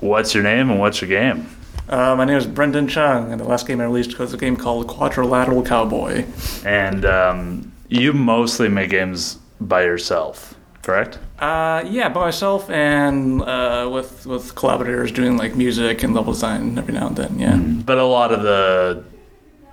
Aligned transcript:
What's 0.00 0.34
your 0.34 0.42
name 0.42 0.70
and 0.70 0.80
what's 0.80 1.00
your 1.00 1.08
game? 1.08 1.46
Uh, 1.88 2.14
my 2.16 2.24
name 2.24 2.36
is 2.36 2.46
Brendon 2.46 2.88
Chung, 2.88 3.30
and 3.30 3.40
the 3.40 3.44
last 3.44 3.66
game 3.66 3.80
I 3.80 3.84
released 3.84 4.18
was 4.18 4.32
a 4.32 4.36
game 4.36 4.56
called 4.56 4.86
Quadrilateral 4.88 5.62
Cowboy. 5.62 6.24
And 6.64 7.04
um, 7.04 7.72
you 7.88 8.12
mostly 8.12 8.68
make 8.68 8.90
games 8.90 9.38
by 9.60 9.82
yourself, 9.84 10.54
correct? 10.82 11.18
Uh, 11.38 11.84
yeah, 11.86 12.08
by 12.08 12.20
myself 12.20 12.70
and 12.70 13.42
uh, 13.42 13.88
with 13.92 14.26
with 14.26 14.54
collaborators 14.54 15.12
doing 15.12 15.36
like 15.36 15.54
music 15.56 16.02
and 16.02 16.14
level 16.14 16.32
design 16.32 16.78
every 16.78 16.94
now 16.94 17.08
and 17.08 17.16
then. 17.16 17.38
Yeah. 17.38 17.56
But 17.56 17.98
a 17.98 18.04
lot 18.04 18.32
of 18.32 18.42
the, 18.42 19.04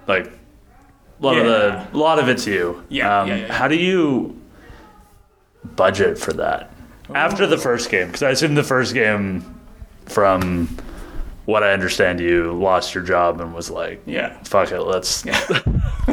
like, 0.08 0.26
a 0.28 1.26
lot 1.26 1.36
Yeah. 1.36 1.42
of 1.42 1.46
the, 1.92 1.98
a 1.98 1.98
lot 1.98 2.20
of 2.20 2.28
it's 2.28 2.46
you. 2.46 2.84
Yeah, 2.90 3.22
Um, 3.22 3.28
yeah, 3.30 3.36
yeah, 3.36 3.46
yeah. 3.48 3.54
How 3.54 3.68
do 3.68 3.76
you 3.76 4.36
budget 5.76 6.18
for 6.18 6.34
that 6.34 6.72
after 7.14 7.48
the 7.48 7.58
first 7.58 7.90
game? 7.90 8.08
Because 8.08 8.24
I 8.24 8.32
assume 8.32 8.56
the 8.56 8.64
first 8.64 8.94
game, 8.94 9.59
from 10.10 10.76
what 11.46 11.64
I 11.64 11.72
understand, 11.74 12.20
you 12.20 12.54
lost 12.54 12.94
your 12.94 13.04
job 13.04 13.42
and 13.42 13.54
was 13.54 13.70
like, 13.72 14.02
Yeah. 14.06 14.38
fuck 14.44 14.72
it, 14.72 14.82
let's 14.82 15.26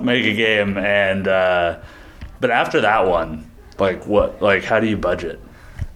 make 0.00 0.24
a 0.24 0.34
game. 0.34 0.76
And 0.78 1.28
uh, 1.28 1.78
but 2.40 2.50
after 2.50 2.80
that 2.80 3.06
one, 3.06 3.50
like 3.78 4.06
what, 4.06 4.40
like 4.42 4.64
how 4.64 4.80
do 4.80 4.86
you 4.86 4.96
budget? 4.96 5.40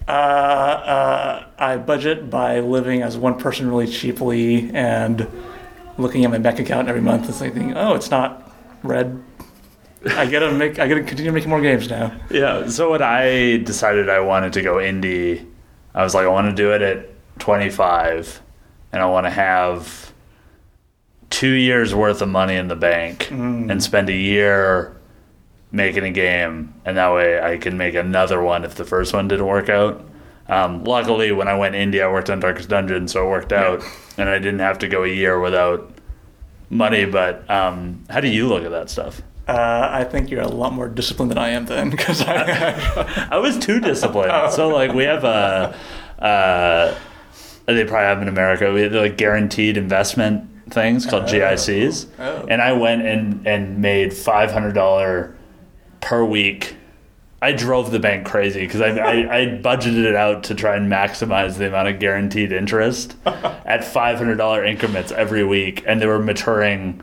Uh, 0.06 0.11
uh, 0.11 1.47
I 1.59 1.77
budget 1.77 2.30
by 2.30 2.61
living 2.61 3.02
as 3.02 3.16
one 3.19 3.39
person 3.39 3.69
really 3.69 3.86
cheaply 3.86 4.70
and 4.73 5.27
looking 5.98 6.25
at 6.25 6.30
my 6.30 6.39
bank 6.39 6.59
account 6.61 6.89
every 6.89 7.02
month 7.02 7.27
and 7.27 7.34
thinking, 7.34 7.77
oh, 7.77 7.95
it's 7.95 8.11
not 8.11 8.50
red. 8.83 9.23
I 10.06 10.27
gotta 10.30 10.52
make. 10.52 10.78
I 10.78 10.86
gotta 10.89 11.02
continue 11.02 11.33
making 11.33 11.50
more 11.50 11.61
games 11.61 11.91
now. 11.91 12.12
Yeah. 12.30 12.69
So 12.69 12.92
when 12.92 13.02
I 13.02 13.59
decided 13.59 14.09
I 14.09 14.20
wanted 14.20 14.52
to 14.55 14.62
go 14.62 14.77
indie, 14.77 15.45
I 15.95 16.05
was 16.05 16.14
like, 16.14 16.25
I 16.25 16.28
want 16.28 16.48
to 16.48 16.55
do 16.55 16.73
it 16.73 16.80
at 16.80 17.09
25, 17.38 18.41
and 18.92 19.02
I 19.02 19.06
want 19.06 19.27
to 19.27 19.30
have 19.30 20.12
two 21.31 21.50
years 21.53 21.94
worth 21.94 22.22
of 22.22 22.28
money 22.28 22.56
in 22.56 22.69
the 22.69 22.77
bank 22.77 23.31
and 23.31 23.83
spend 23.83 24.08
a 24.08 24.17
year 24.17 24.97
making 25.70 26.05
a 26.05 26.11
game, 26.11 26.75
and 26.84 26.97
that 26.97 27.12
way 27.12 27.41
I 27.41 27.59
can 27.59 27.77
make 27.77 27.94
another 27.94 28.41
one 28.42 28.64
if 28.64 28.75
the 28.75 28.84
first 28.84 29.12
one 29.12 29.28
didn't 29.28 29.47
work 29.47 29.69
out. 29.69 30.05
Um, 30.48 30.84
luckily, 30.84 31.31
when 31.31 31.47
I 31.47 31.56
went 31.59 31.75
indie, 31.75 32.03
I 32.03 32.11
worked 32.11 32.31
on 32.31 32.41
Darkest 32.41 32.70
Dungeon, 32.70 33.06
so 33.06 33.27
it 33.27 33.31
worked 33.31 33.53
out, 33.53 33.83
and 34.16 34.28
I 34.28 34.39
didn't 34.39 34.61
have 34.61 34.78
to 34.78 34.89
go 34.89 35.05
a 35.05 35.09
year 35.09 35.39
without 35.39 35.92
money. 36.70 37.05
But 37.05 37.48
um, 37.50 38.05
how 38.09 38.20
do 38.20 38.28
you 38.28 38.48
look 38.48 38.64
at 38.64 38.70
that 38.70 38.89
stuff? 38.89 39.20
Uh, 39.47 39.89
I 39.91 40.05
think 40.05 40.31
you're 40.31 40.42
a 40.42 40.48
lot 40.48 40.72
more 40.72 40.89
disciplined 40.89 41.31
than 41.31 41.39
I 41.39 41.50
am 41.50 41.66
then, 41.66 41.91
because 41.91 42.22
I, 42.22 43.28
I 43.31 43.39
was 43.39 43.59
too 43.59 43.81
disciplined. 43.81 44.33
So 44.53 44.69
like 44.69 44.92
we 44.92 45.05
have 45.05 45.25
a, 45.25 45.77
uh, 46.19 46.98
Uh, 47.69 47.74
they 47.74 47.84
probably 47.84 48.06
have 48.06 48.22
in 48.22 48.28
America. 48.28 48.72
We 48.72 48.80
have 48.83 48.92
like 48.92 49.16
guaranteed 49.19 49.77
investment 49.77 50.48
things 50.72 51.06
called 51.06 51.24
oh. 51.24 51.33
GICs, 51.33 52.06
Oh. 52.19 52.47
and 52.48 52.60
I 52.62 52.72
went 52.72 53.02
and 53.02 53.47
and 53.47 53.78
made 53.78 54.12
five 54.14 54.50
hundred 54.50 54.72
dollar 54.72 55.36
per 56.00 56.25
week. 56.25 56.75
I 57.41 57.52
drove 57.52 57.92
the 57.92 58.00
bank 58.00 58.27
crazy 58.27 58.62
because 58.62 58.80
I, 58.80 58.88
I, 58.97 59.12
I 59.42 59.47
budgeted 59.62 60.05
it 60.05 60.16
out 60.16 60.42
to 60.44 60.56
try 60.56 60.75
and 60.75 60.91
maximize 60.91 61.56
the 61.56 61.69
amount 61.69 61.86
of 61.86 62.00
guaranteed 62.00 62.50
interest 62.50 63.14
at 63.27 63.84
five 63.84 64.19
hundred 64.19 64.36
dollar 64.36 64.64
increments 64.64 65.12
every 65.12 65.44
week, 65.44 65.84
and 65.86 66.00
they 66.00 66.06
were 66.06 66.19
maturing 66.19 67.00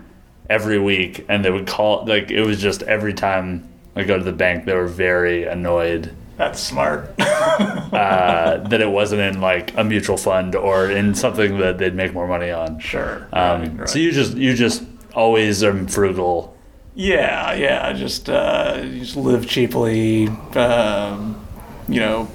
every 0.49 0.79
week, 0.79 1.25
and 1.29 1.45
they 1.45 1.51
would 1.51 1.67
call 1.67 2.05
like 2.05 2.31
it 2.31 2.43
was 2.43 2.59
just 2.61 2.81
every 2.83 3.13
time 3.13 3.69
I 3.95 4.03
go 4.03 4.17
to 4.17 4.23
the 4.23 4.33
bank, 4.33 4.65
they 4.65 4.73
were 4.73 4.87
very 4.87 5.45
annoyed 5.45 6.13
that's 6.37 6.59
smart. 6.59 7.13
uh, 7.19 8.57
that 8.57 8.81
it 8.81 8.89
wasn't 8.89 9.21
in 9.21 9.41
like 9.41 9.75
a 9.77 9.83
mutual 9.83 10.17
fund 10.17 10.55
or 10.55 10.89
in 10.89 11.15
something 11.15 11.59
that 11.59 11.77
they'd 11.77 11.95
make 11.95 12.13
more 12.13 12.27
money 12.27 12.51
on. 12.51 12.79
sure. 12.79 13.27
Um, 13.33 13.61
Right, 13.61 13.79
right. 13.79 13.89
So 13.89 13.99
you 13.99 14.11
just 14.11 14.35
you 14.35 14.53
just 14.53 14.83
always 15.13 15.63
are 15.63 15.87
frugal. 15.87 16.55
Yeah, 16.93 17.53
yeah. 17.53 17.91
Just 17.93 18.29
uh, 18.29 18.81
just 18.81 19.15
live 19.15 19.47
cheaply. 19.47 20.27
Um, 20.55 21.45
you 21.87 21.99
know, 21.99 22.29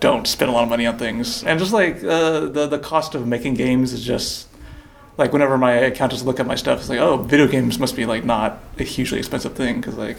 don't 0.00 0.26
spend 0.26 0.50
a 0.50 0.54
lot 0.54 0.62
of 0.62 0.68
money 0.68 0.86
on 0.86 0.98
things, 0.98 1.42
and 1.44 1.58
just 1.58 1.72
like 1.72 2.02
uh, 2.04 2.40
the 2.40 2.66
the 2.68 2.78
cost 2.78 3.14
of 3.14 3.26
making 3.26 3.54
games 3.54 3.92
is 3.92 4.04
just 4.04 4.48
like 5.18 5.32
whenever 5.32 5.58
my 5.58 5.72
accountants 5.72 6.24
look 6.24 6.38
at 6.38 6.46
my 6.46 6.54
stuff, 6.54 6.78
it's 6.78 6.88
like, 6.88 7.00
oh, 7.00 7.16
video 7.16 7.48
games 7.48 7.78
must 7.78 7.96
be 7.96 8.06
like 8.06 8.24
not 8.24 8.60
a 8.78 8.84
hugely 8.84 9.18
expensive 9.18 9.54
thing 9.54 9.80
because 9.80 9.96
like 9.96 10.16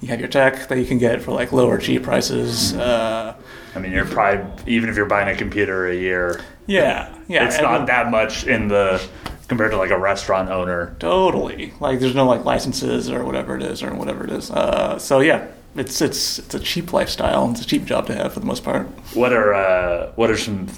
you 0.00 0.08
have 0.08 0.20
your 0.20 0.28
tech 0.28 0.68
that 0.68 0.78
you 0.78 0.84
can 0.84 0.98
get 0.98 1.22
for 1.22 1.32
like 1.32 1.52
lower 1.52 1.78
cheap 1.78 2.02
prices. 2.02 2.74
Uh, 2.74 3.34
I 3.74 3.78
mean, 3.78 3.92
you're 3.92 4.04
probably 4.04 4.72
even 4.72 4.88
if 4.88 4.96
you're 4.96 5.06
buying 5.06 5.34
a 5.34 5.36
computer 5.36 5.88
a 5.88 5.94
year, 5.94 6.40
yeah, 6.66 7.14
yeah. 7.28 7.46
it's 7.46 7.60
not 7.60 7.86
that 7.86 8.10
much 8.10 8.46
in 8.46 8.68
the 8.68 9.06
compared 9.48 9.70
to 9.70 9.76
like 9.76 9.90
a 9.90 9.98
restaurant 9.98 10.50
owner. 10.50 10.96
Totally. 10.98 11.72
Like 11.80 12.00
there's 12.00 12.14
no 12.14 12.26
like 12.26 12.44
licenses 12.44 13.10
or 13.10 13.24
whatever 13.24 13.56
it 13.56 13.62
is 13.62 13.82
or 13.82 13.94
whatever 13.94 14.24
it 14.24 14.30
is. 14.30 14.50
Uh, 14.50 14.98
so 14.98 15.20
yeah, 15.20 15.46
it's 15.76 16.00
it's 16.00 16.38
it's 16.38 16.54
a 16.54 16.60
cheap 16.60 16.92
lifestyle. 16.92 17.50
It's 17.50 17.60
a 17.60 17.66
cheap 17.66 17.84
job 17.84 18.06
to 18.06 18.14
have 18.14 18.32
for 18.32 18.40
the 18.40 18.46
most 18.46 18.64
part. 18.64 18.86
What 19.14 19.32
are 19.32 19.54
uh, 19.54 20.12
what 20.16 20.30
are 20.30 20.36
some 20.36 20.68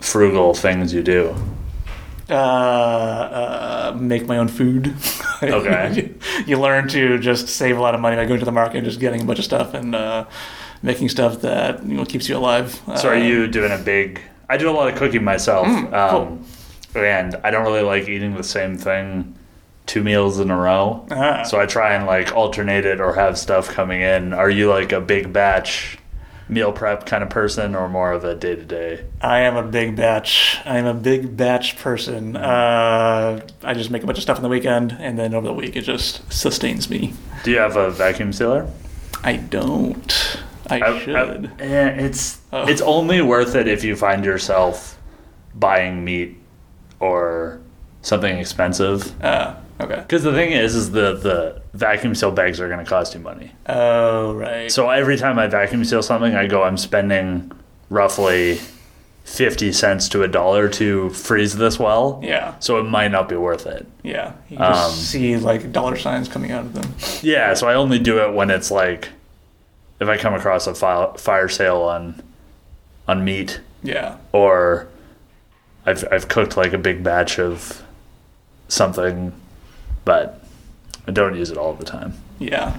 frugal 0.00 0.54
things 0.54 0.92
you 0.92 1.02
do? 1.02 1.34
Uh, 2.28 2.32
uh, 3.92 3.96
make 4.00 4.26
my 4.26 4.38
own 4.38 4.48
food. 4.48 4.94
Okay. 5.42 6.14
you 6.46 6.58
learn 6.58 6.88
to 6.88 7.18
just 7.18 7.46
save 7.48 7.76
a 7.76 7.80
lot 7.80 7.94
of 7.94 8.00
money 8.00 8.16
by 8.16 8.24
going 8.24 8.38
to 8.40 8.46
the 8.46 8.50
market 8.52 8.78
and 8.78 8.86
just 8.86 8.98
getting 8.98 9.20
a 9.20 9.24
bunch 9.24 9.38
of 9.38 9.44
stuff 9.44 9.74
and 9.74 9.94
uh, 9.94 10.24
making 10.82 11.10
stuff 11.10 11.42
that 11.42 11.84
you 11.84 11.94
know 11.94 12.06
keeps 12.06 12.26
you 12.26 12.38
alive. 12.38 12.80
So 12.96 13.10
are 13.10 13.14
Uh, 13.14 13.18
you 13.18 13.46
doing 13.46 13.70
a 13.70 13.76
big? 13.76 14.22
I 14.48 14.56
do 14.56 14.70
a 14.70 14.72
lot 14.72 14.88
of 14.90 14.96
cooking 14.98 15.22
myself, 15.22 15.66
Mm, 15.68 15.92
um, 15.92 16.44
and 16.94 17.34
I 17.44 17.50
don't 17.50 17.64
really 17.64 17.82
like 17.82 18.08
eating 18.08 18.34
the 18.34 18.42
same 18.42 18.78
thing 18.78 19.34
two 19.84 20.02
meals 20.02 20.40
in 20.40 20.50
a 20.50 20.56
row. 20.56 21.06
Ah. 21.10 21.42
So 21.42 21.60
I 21.60 21.66
try 21.66 21.92
and 21.92 22.06
like 22.06 22.32
alternate 22.34 22.86
it 22.86 22.98
or 22.98 23.12
have 23.14 23.36
stuff 23.38 23.68
coming 23.68 24.00
in. 24.00 24.32
Are 24.32 24.48
you 24.50 24.70
like 24.70 24.90
a 24.90 25.02
big 25.02 25.34
batch 25.34 25.98
meal 26.48 26.70
prep 26.72 27.06
kind 27.06 27.22
of 27.24 27.30
person 27.30 27.74
or 27.74 27.88
more 27.88 28.12
of 28.12 28.24
a 28.24 28.34
day 28.34 28.54
to 28.54 28.64
day? 28.64 29.04
I 29.20 29.40
am 29.40 29.56
a 29.56 29.62
big 29.62 29.96
batch. 29.96 30.58
I 30.64 30.78
am 30.78 30.86
a 30.86 30.94
big 30.94 31.36
batch 31.36 31.76
person. 31.78 32.36
Uh, 32.36 33.40
I 33.62 33.74
just 33.74 33.90
make 33.90 34.02
a 34.02 34.06
bunch 34.06 34.18
of 34.18 34.22
stuff 34.22 34.36
on 34.36 34.42
the 34.42 34.48
weekend, 34.48 34.96
and 35.00 35.18
then 35.18 35.34
over 35.34 35.46
the 35.46 35.52
week 35.52 35.76
it 35.76 35.82
just 35.82 36.30
sustains 36.32 36.88
me. 36.88 37.14
Do 37.44 37.50
you 37.50 37.58
have 37.58 37.76
a 37.76 37.90
vacuum 37.90 38.32
sealer? 38.32 38.68
I 39.24 39.36
don't. 39.36 40.36
I, 40.68 40.80
I- 40.80 40.88
I- 40.88 40.98
should. 41.00 41.50
eh, 41.60 41.88
it's 42.06 42.38
Oh. 42.52 42.66
it's 42.68 42.80
only 42.80 43.20
worth 43.22 43.54
it 43.54 43.66
if 43.68 43.82
you 43.84 43.94
find 43.96 44.24
yourself 44.24 44.98
buying 45.54 46.04
meat 46.04 46.36
or 47.00 47.60
something 48.02 48.38
expensive. 48.38 49.20
uh, 49.22 49.54
okay. 49.80 49.96
Because 49.96 50.22
the 50.22 50.32
thing 50.32 50.52
is, 50.52 50.74
is 50.76 50.90
the 50.92 51.14
the 51.16 51.62
vacuum 51.76 52.14
seal 52.14 52.30
bags 52.30 52.60
are 52.60 52.68
going 52.68 52.82
to 52.84 52.88
cost 52.88 53.14
you 53.14 53.20
money. 53.20 53.52
Oh, 53.66 54.34
right. 54.34 54.70
So 54.70 54.88
every 54.90 55.16
time 55.16 55.38
I 55.38 55.46
vacuum 55.46 55.84
seal 55.84 56.02
something, 56.02 56.34
I 56.34 56.46
go, 56.46 56.62
I'm 56.62 56.76
spending 56.76 57.52
roughly 57.90 58.60
50 59.24 59.72
cents 59.72 60.08
to 60.10 60.22
a 60.22 60.28
dollar 60.28 60.68
to 60.70 61.10
freeze 61.10 61.56
this 61.56 61.78
well. 61.78 62.20
yeah, 62.22 62.54
So 62.60 62.78
it 62.78 62.84
might 62.84 63.10
not 63.10 63.28
be 63.28 63.36
worth 63.36 63.66
it. 63.66 63.86
yeah. 64.02 64.32
You 64.48 64.56
just 64.58 64.84
Um, 64.86 64.92
see 64.92 65.36
like 65.36 65.72
dollar 65.72 65.96
signs 65.96 66.28
coming 66.28 66.52
out 66.52 66.64
of 66.64 66.72
them. 66.74 66.94
Yeah, 67.22 67.54
so 67.54 67.66
I 67.68 67.74
only 67.74 67.98
do 67.98 68.18
it 68.20 68.32
when 68.34 68.50
it's 68.50 68.70
like 68.70 69.08
if 69.98 70.08
I 70.08 70.16
come 70.16 70.34
across 70.34 70.66
a 70.66 70.74
file, 70.74 71.14
fire 71.14 71.48
sale 71.48 71.78
on 71.82 72.22
on 73.08 73.24
meat 73.24 73.60
Yeah. 73.82 74.16
or 74.32 74.86
I've 75.84 76.04
I've 76.12 76.28
cooked 76.28 76.56
like 76.56 76.72
a 76.72 76.78
big 76.78 77.02
batch 77.02 77.38
of 77.38 77.82
something, 78.68 79.32
but 80.04 80.40
I 81.06 81.12
don't 81.12 81.36
use 81.36 81.50
it 81.50 81.56
all 81.58 81.74
the 81.74 81.84
time. 81.84 82.14
Yeah. 82.38 82.76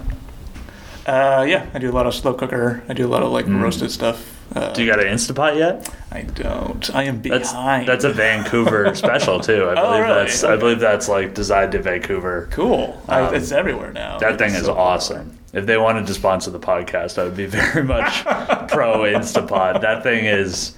Uh, 1.06 1.44
yeah, 1.48 1.66
I 1.72 1.78
do 1.78 1.90
a 1.90 1.92
lot 1.92 2.06
of 2.06 2.14
slow 2.14 2.34
cooker. 2.34 2.82
I 2.88 2.92
do 2.92 3.06
a 3.06 3.08
lot 3.08 3.22
of 3.22 3.32
like 3.32 3.46
roasted 3.46 3.90
stuff. 3.90 4.34
Uh, 4.54 4.60
Mm. 4.70 4.74
Do 4.74 4.82
you 4.82 4.90
got 4.90 4.98
an 4.98 5.06
Instapot 5.08 5.56
yet? 5.58 5.94
I 6.10 6.22
don't. 6.22 6.94
I 6.94 7.02
am 7.04 7.20
That's 7.20 7.50
behind. 7.52 7.86
that's 7.86 8.04
a 8.04 8.12
Vancouver 8.12 8.94
special 8.94 9.40
too. 9.40 9.64
I 9.64 9.72
Oh, 9.72 9.86
believe 9.90 10.02
really? 10.04 10.14
that's 10.24 10.42
I 10.44 10.56
believe 10.56 10.80
that's 10.80 11.06
like 11.08 11.34
designed 11.34 11.72
to 11.72 11.82
Vancouver. 11.82 12.48
cool. 12.50 13.02
I, 13.08 13.20
Um, 13.20 13.34
it's 13.34 13.52
everywhere 13.52 13.92
now. 13.92 14.18
That 14.18 14.38
thing 14.38 14.50
It's 14.50 14.60
is 14.60 14.66
so- 14.66 14.74
awesome. 14.76 15.38
If 15.52 15.66
they 15.66 15.76
wanted 15.76 16.06
to 16.06 16.14
sponsor 16.14 16.50
the 16.50 16.58
podcast, 16.58 17.18
I 17.18 17.24
would 17.24 17.36
be 17.36 17.44
very 17.60 17.82
much 17.84 18.24
pro 18.68 19.00
Instapot. 19.00 19.82
That 19.82 20.02
thing 20.02 20.24
is 20.24 20.72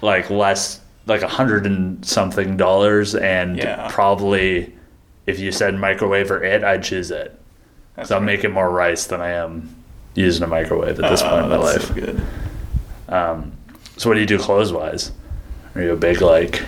like 0.00 0.30
less 0.30 0.80
like 1.06 1.22
a 1.22 1.28
hundred 1.28 1.66
and 1.66 2.04
something 2.04 2.56
dollars, 2.56 3.14
and 3.16 3.56
Yeah. 3.58 3.88
probably 3.90 4.72
if 5.26 5.38
you 5.40 5.52
said 5.52 5.74
microwave 5.74 6.30
or 6.30 6.42
it, 6.42 6.62
I'd 6.64 6.82
choose 6.84 7.10
it. 7.10 7.38
That's 7.96 8.08
So 8.08 8.16
I'm 8.16 8.24
making 8.24 8.52
more 8.52 8.70
rice 8.70 9.06
than 9.06 9.20
I 9.20 9.30
am 9.30 9.74
using 10.14 10.42
a 10.44 10.46
microwave 10.46 11.00
at 11.00 11.10
this 11.10 11.22
Oh, 11.22 11.28
point 11.30 11.44
in 11.44 11.50
my 11.50 11.56
life. 11.56 11.82
so 11.88 11.94
good. 11.94 12.22
Um, 13.08 13.52
so 13.96 14.08
what 14.10 14.14
do 14.14 14.20
you 14.20 14.26
do 14.26 14.38
clothes 14.38 14.72
wise? 14.72 15.12
Are 15.74 15.82
you 15.82 15.92
a 15.92 15.96
big 15.96 16.20
like? 16.20 16.62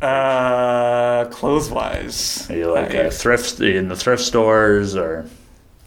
Uh, 0.00 1.24
clothes 1.30 1.70
wise, 1.70 2.48
Are 2.50 2.56
you 2.56 2.70
like 2.72 2.92
I, 2.92 2.98
a 2.98 3.10
thrift? 3.10 3.60
In 3.60 3.88
the 3.88 3.96
thrift 3.96 4.22
stores 4.22 4.94
or 4.94 5.28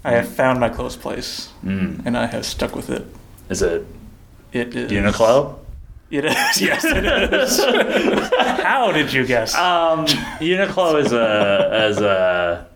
I 0.04 0.12
have 0.12 0.28
found 0.28 0.60
my 0.60 0.68
clothes 0.68 0.98
place 0.98 1.50
mm, 1.64 2.06
and 2.06 2.18
I 2.18 2.26
have 2.26 2.46
stuck 2.46 2.76
with 2.76 2.90
it. 2.90 3.06
is 3.50 3.62
it 3.62 3.86
It 4.52 4.76
is 4.76 4.92
Uniqlo? 4.92 5.58
It 6.12 6.26
is. 6.26 6.62
Yes, 6.62 6.84
it 6.86 7.06
is. 7.34 7.60
How 8.64 8.92
did 8.92 9.12
you 9.14 9.26
guess? 9.26 9.56
Um, 9.56 10.06
Uniqlo 10.40 11.04
is 11.04 11.14
a 11.14 11.88
is 11.90 12.00
a 12.02 12.68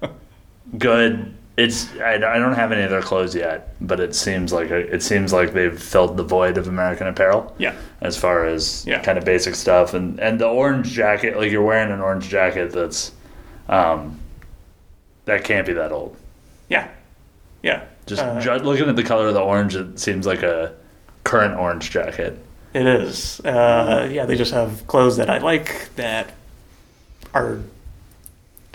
good. 0.78 1.34
It's 1.58 1.90
I, 2.00 2.16
I 2.16 2.18
don't 2.40 2.54
have 2.56 2.72
any 2.74 2.82
of 2.84 2.90
their 2.90 3.02
clothes 3.02 3.34
yet, 3.34 3.76
but 3.80 4.00
it 4.02 4.14
seems 4.14 4.52
like 4.52 4.72
a, 4.72 4.78
it 4.94 5.02
seems 5.02 5.32
like 5.32 5.54
they've 5.54 5.82
filled 5.82 6.18
the 6.18 6.24
void 6.24 6.58
of 6.58 6.68
American 6.68 7.08
Apparel 7.08 7.54
yeah. 7.58 7.76
as 8.02 8.18
far 8.18 8.46
as 8.46 8.86
Yeah. 8.86 9.02
kind 9.02 9.18
of 9.18 9.24
basic 9.24 9.56
stuff 9.56 9.94
and 9.94 10.20
and 10.20 10.38
the 10.40 10.48
orange 10.48 10.92
jacket 10.92 11.38
like 11.38 11.52
you're 11.52 11.64
wearing 11.64 11.94
an 11.94 12.02
orange 12.02 12.28
jacket 12.28 12.72
that's 12.74 13.14
um 13.70 14.20
that 15.26 15.46
can't 15.46 15.66
be 15.66 15.72
that 15.74 15.94
old. 15.94 16.18
Yeah. 16.70 16.90
Yeah. 17.64 17.86
Just 18.06 18.22
Uh, 18.22 18.40
ju- 18.42 18.52
looking 18.56 18.90
at 18.90 18.98
the 18.98 19.04
color 19.04 19.28
of 19.30 19.34
the 19.34 19.42
orange, 19.42 19.76
it 19.78 19.98
seems 19.98 20.28
like 20.28 20.44
a 20.44 20.74
current 21.24 21.58
orange 21.58 21.90
jacket. 21.90 22.38
It 22.76 22.86
is. 22.86 23.40
Uh, 23.40 24.10
yeah, 24.12 24.26
they 24.26 24.36
just 24.36 24.52
have 24.54 24.86
clothes 24.86 25.16
that 25.16 25.30
I 25.30 25.38
like 25.38 25.96
that 25.96 26.34
are 27.34 27.60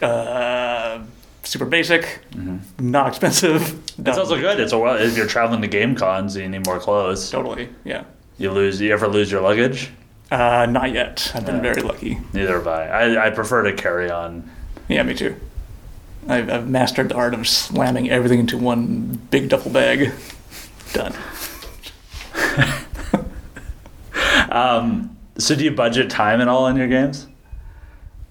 uh, 0.03 1.01
super 1.43 1.67
basic, 1.67 2.21
not 2.79 3.09
expensive. 3.09 3.61
Mm-hmm. 3.63 4.07
It's 4.09 4.17
also 4.17 4.41
good. 4.41 4.59
It's 4.59 4.73
a 4.73 4.79
well 4.79 4.97
if 4.97 5.15
you're 5.19 5.27
traveling 5.27 5.61
to 5.61 5.69
game 5.69 5.95
cons, 5.95 6.35
you 6.35 6.49
need 6.49 6.65
more 6.65 6.79
clothes. 6.81 7.29
totally. 7.31 7.69
Yeah. 7.85 8.05
You 8.39 8.51
lose. 8.53 8.81
You 8.81 8.95
ever 8.95 9.07
lose 9.07 9.31
your 9.31 9.43
luggage? 9.43 9.91
Uh, 10.31 10.65
not 10.71 10.93
yet. 10.93 11.31
I've 11.35 11.45
been 11.45 11.57
Yeah. 11.57 11.61
very 11.75 11.83
lucky. 11.83 12.19
Neither 12.33 12.55
have 12.55 12.67
I. 12.67 12.87
I, 12.87 13.27
I 13.27 13.31
prefer 13.31 13.65
to 13.65 13.75
carry 13.75 14.11
on. 14.11 14.49
Yeah, 14.89 15.03
me 15.03 15.13
too. 15.13 15.37
I've, 16.27 16.49
I've 16.49 16.69
mastered 16.69 17.11
the 17.11 17.17
art 17.17 17.35
of 17.35 17.47
slamming 17.47 18.09
everything 18.09 18.41
into 18.41 18.57
one 18.57 19.21
big 19.31 19.51
duffel 19.51 19.71
bag. 19.73 20.13
Done. 20.95 21.15
Um, 24.51 25.17
so 25.39 25.55
do 25.55 25.65
you 25.65 25.71
budget 25.71 26.11
time 26.11 26.41
at 26.41 26.49
all 26.49 26.67
in 26.67 26.77
your 26.77 26.89
games? 26.89 27.27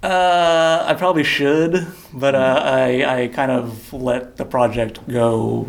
Uh, 0.04 0.86
I 0.88 0.94
probably 0.94 1.24
should, 1.24 1.86
but 2.14 2.34
uh, 2.36 2.62
I 2.64 3.24
I 3.24 3.28
kind 3.28 3.52
of 3.52 3.92
let 3.92 4.38
the 4.38 4.46
project 4.46 5.00
go 5.10 5.68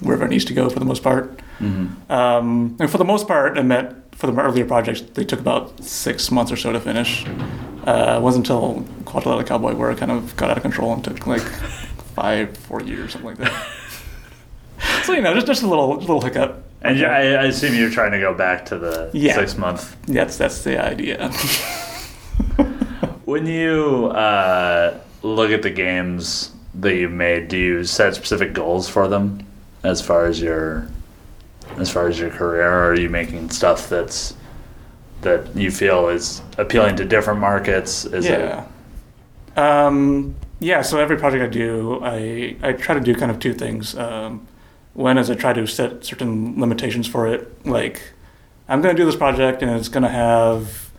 wherever 0.00 0.24
it 0.24 0.30
needs 0.30 0.44
to 0.46 0.54
go 0.54 0.70
for 0.70 0.78
the 0.78 0.84
most 0.86 1.02
part. 1.02 1.40
Um, 1.60 2.76
and 2.78 2.88
for 2.88 2.98
the 2.98 3.04
most 3.04 3.26
part, 3.26 3.58
I 3.58 3.62
meant 3.62 3.94
for 4.14 4.26
the 4.30 4.40
earlier 4.40 4.64
projects 4.64 5.00
they 5.14 5.24
took 5.24 5.40
about 5.40 5.82
six 5.84 6.30
months 6.30 6.50
or 6.52 6.56
so 6.56 6.72
to 6.72 6.80
finish. 6.80 7.26
Uh, 7.86 8.16
it 8.18 8.22
wasn't 8.22 8.46
until 8.48 8.84
Quadrilla 9.04 9.44
Cowboy 9.44 9.74
where 9.74 9.90
it 9.90 9.98
kind 9.98 10.12
of 10.12 10.34
got 10.36 10.50
out 10.50 10.56
of 10.56 10.62
control 10.62 10.92
and 10.94 11.02
took 11.04 11.26
like 11.26 11.42
five, 12.14 12.56
four 12.56 12.80
years, 12.82 13.12
something 13.12 13.30
like 13.30 13.38
that. 13.38 13.66
so 15.04 15.12
you 15.12 15.20
know, 15.20 15.34
just 15.34 15.46
just 15.46 15.62
a 15.62 15.66
little 15.68 15.96
little 15.96 16.20
hiccup. 16.22 16.64
And 16.82 16.98
you- 16.98 17.06
I, 17.06 17.20
I 17.32 17.44
assume 17.46 17.74
you're 17.74 17.90
trying 17.90 18.12
to 18.12 18.20
go 18.20 18.32
back 18.34 18.64
to 18.66 18.78
the 18.78 19.10
Yeah. 19.12 19.34
six 19.34 19.56
month. 19.58 19.96
That's 20.06 20.36
that's 20.36 20.62
the 20.64 20.82
idea. 20.82 21.30
When 23.24 23.44
you 23.46 24.06
uh, 24.06 24.98
look 25.22 25.50
at 25.50 25.60
the 25.62 25.68
games 25.70 26.50
that 26.76 26.94
you've 26.94 27.12
made, 27.12 27.48
do 27.48 27.58
you 27.58 27.84
set 27.84 28.14
specific 28.14 28.54
goals 28.54 28.88
for 28.88 29.06
them 29.06 29.44
as 29.82 30.00
far 30.00 30.24
as 30.24 30.40
your 30.40 30.88
as 31.76 31.90
far 31.90 32.08
as 32.08 32.18
your 32.18 32.30
career, 32.30 32.66
or 32.66 32.90
are 32.92 32.94
you 32.94 33.10
making 33.10 33.50
stuff 33.50 33.90
that's 33.90 34.34
that 35.20 35.54
you 35.54 35.70
feel 35.70 36.08
is 36.08 36.40
appealing 36.56 36.96
to 36.96 37.04
different 37.04 37.38
markets? 37.40 38.06
Is 38.06 38.24
yeah. 38.26 38.64
Um, 39.56 40.34
yeah, 40.60 40.80
so 40.80 40.98
every 40.98 41.18
project 41.18 41.42
I 41.44 41.48
do, 41.48 42.00
I, 42.02 42.56
I 42.62 42.72
try 42.72 42.94
to 42.94 43.00
do 43.00 43.14
kind 43.14 43.30
of 43.30 43.38
two 43.40 43.52
things. 43.52 43.94
Um, 43.96 44.46
is 44.98 45.30
I 45.30 45.34
try 45.34 45.52
to 45.52 45.66
set 45.66 46.04
certain 46.04 46.60
limitations 46.60 47.06
for 47.06 47.26
it. 47.28 47.66
Like, 47.66 48.02
I'm 48.68 48.82
going 48.82 48.94
to 48.94 49.00
do 49.00 49.06
this 49.06 49.16
project 49.16 49.62
and 49.62 49.70
it's 49.72 49.88
going 49.88 50.02
to 50.02 50.08
have 50.08 50.90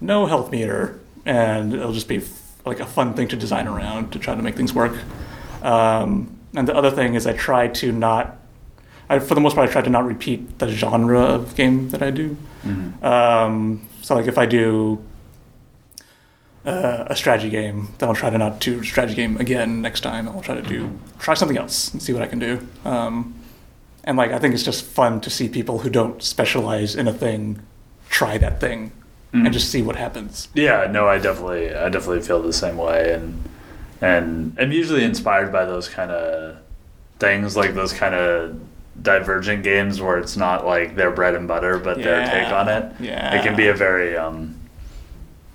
no 0.00 0.26
health 0.26 0.50
meter, 0.50 0.98
and 1.24 1.72
it'll 1.74 1.92
just 1.92 2.08
be 2.08 2.16
f- 2.16 2.52
like 2.64 2.80
a 2.80 2.86
fun 2.86 3.14
thing 3.14 3.28
to 3.28 3.36
design 3.36 3.68
around 3.68 4.10
to 4.12 4.18
try 4.18 4.34
to 4.34 4.42
make 4.42 4.56
things 4.56 4.72
work. 4.72 4.96
Um, 5.62 6.36
and 6.56 6.66
the 6.66 6.74
other 6.74 6.90
thing 6.90 7.14
is 7.14 7.26
I 7.26 7.34
try 7.34 7.68
to 7.68 7.92
not, 7.92 8.36
I, 9.08 9.18
for 9.20 9.34
the 9.34 9.40
most 9.40 9.54
part, 9.54 9.68
I 9.68 9.72
try 9.72 9.82
to 9.82 9.90
not 9.90 10.04
repeat 10.06 10.58
the 10.58 10.68
genre 10.68 11.20
of 11.20 11.54
game 11.54 11.90
that 11.90 12.02
I 12.02 12.10
do. 12.10 12.36
Mhm. 12.64 13.02
Um, 13.04 13.82
so, 14.00 14.14
like, 14.16 14.26
if 14.26 14.38
I 14.38 14.46
do 14.46 15.04
uh, 16.64 17.04
a 17.08 17.16
strategy 17.16 17.50
game, 17.50 17.88
then 17.98 18.08
I'll 18.08 18.14
try 18.14 18.30
to 18.30 18.38
not 18.38 18.60
do 18.60 18.82
strategy 18.82 19.14
game 19.16 19.36
again 19.36 19.82
next 19.82 20.00
time. 20.00 20.28
I'll 20.28 20.40
try 20.42 20.54
to 20.54 20.62
do 20.62 20.98
try 21.18 21.34
something 21.34 21.58
else 21.58 21.92
and 21.92 22.02
see 22.02 22.12
what 22.12 22.22
I 22.22 22.26
can 22.26 22.38
do. 22.38 22.66
Um, 22.84 23.34
and 24.04 24.16
like, 24.16 24.32
I 24.32 24.38
think 24.38 24.54
it's 24.54 24.62
just 24.64 24.84
fun 24.84 25.20
to 25.22 25.30
see 25.30 25.48
people 25.48 25.80
who 25.80 25.90
don't 25.90 26.22
specialize 26.22 26.94
in 26.96 27.06
a 27.08 27.12
thing 27.12 27.60
try 28.08 28.36
that 28.38 28.60
thing 28.60 28.92
Mhm. 29.32 29.44
and 29.46 29.52
just 29.52 29.70
see 29.70 29.80
what 29.82 29.96
happens. 29.96 30.48
Yeah, 30.54 30.86
no, 30.90 31.08
I 31.08 31.18
definitely, 31.18 31.74
I 31.74 31.88
definitely 31.88 32.20
feel 32.20 32.42
the 32.42 32.52
same 32.52 32.76
way, 32.76 33.12
and 33.14 33.42
and 34.02 34.56
I'm 34.60 34.72
usually 34.72 35.04
inspired 35.04 35.52
by 35.52 35.64
those 35.64 35.88
kind 35.88 36.10
of 36.10 36.56
things, 37.20 37.56
like 37.56 37.74
those 37.74 37.92
kind 37.92 38.14
of 38.14 38.60
divergent 39.00 39.62
games 39.62 40.00
where 40.02 40.18
it's 40.18 40.36
not 40.36 40.66
like 40.66 40.96
their 40.96 41.10
bread 41.12 41.34
and 41.34 41.46
butter, 41.48 41.78
but 41.78 41.96
their 42.02 42.26
take 42.26 42.52
on 42.52 42.68
it. 42.68 42.92
yeah. 43.00 43.34
it 43.34 43.42
can 43.42 43.54
be 43.56 43.68
a 43.68 43.74
very 43.74 44.16
um, 44.16 44.56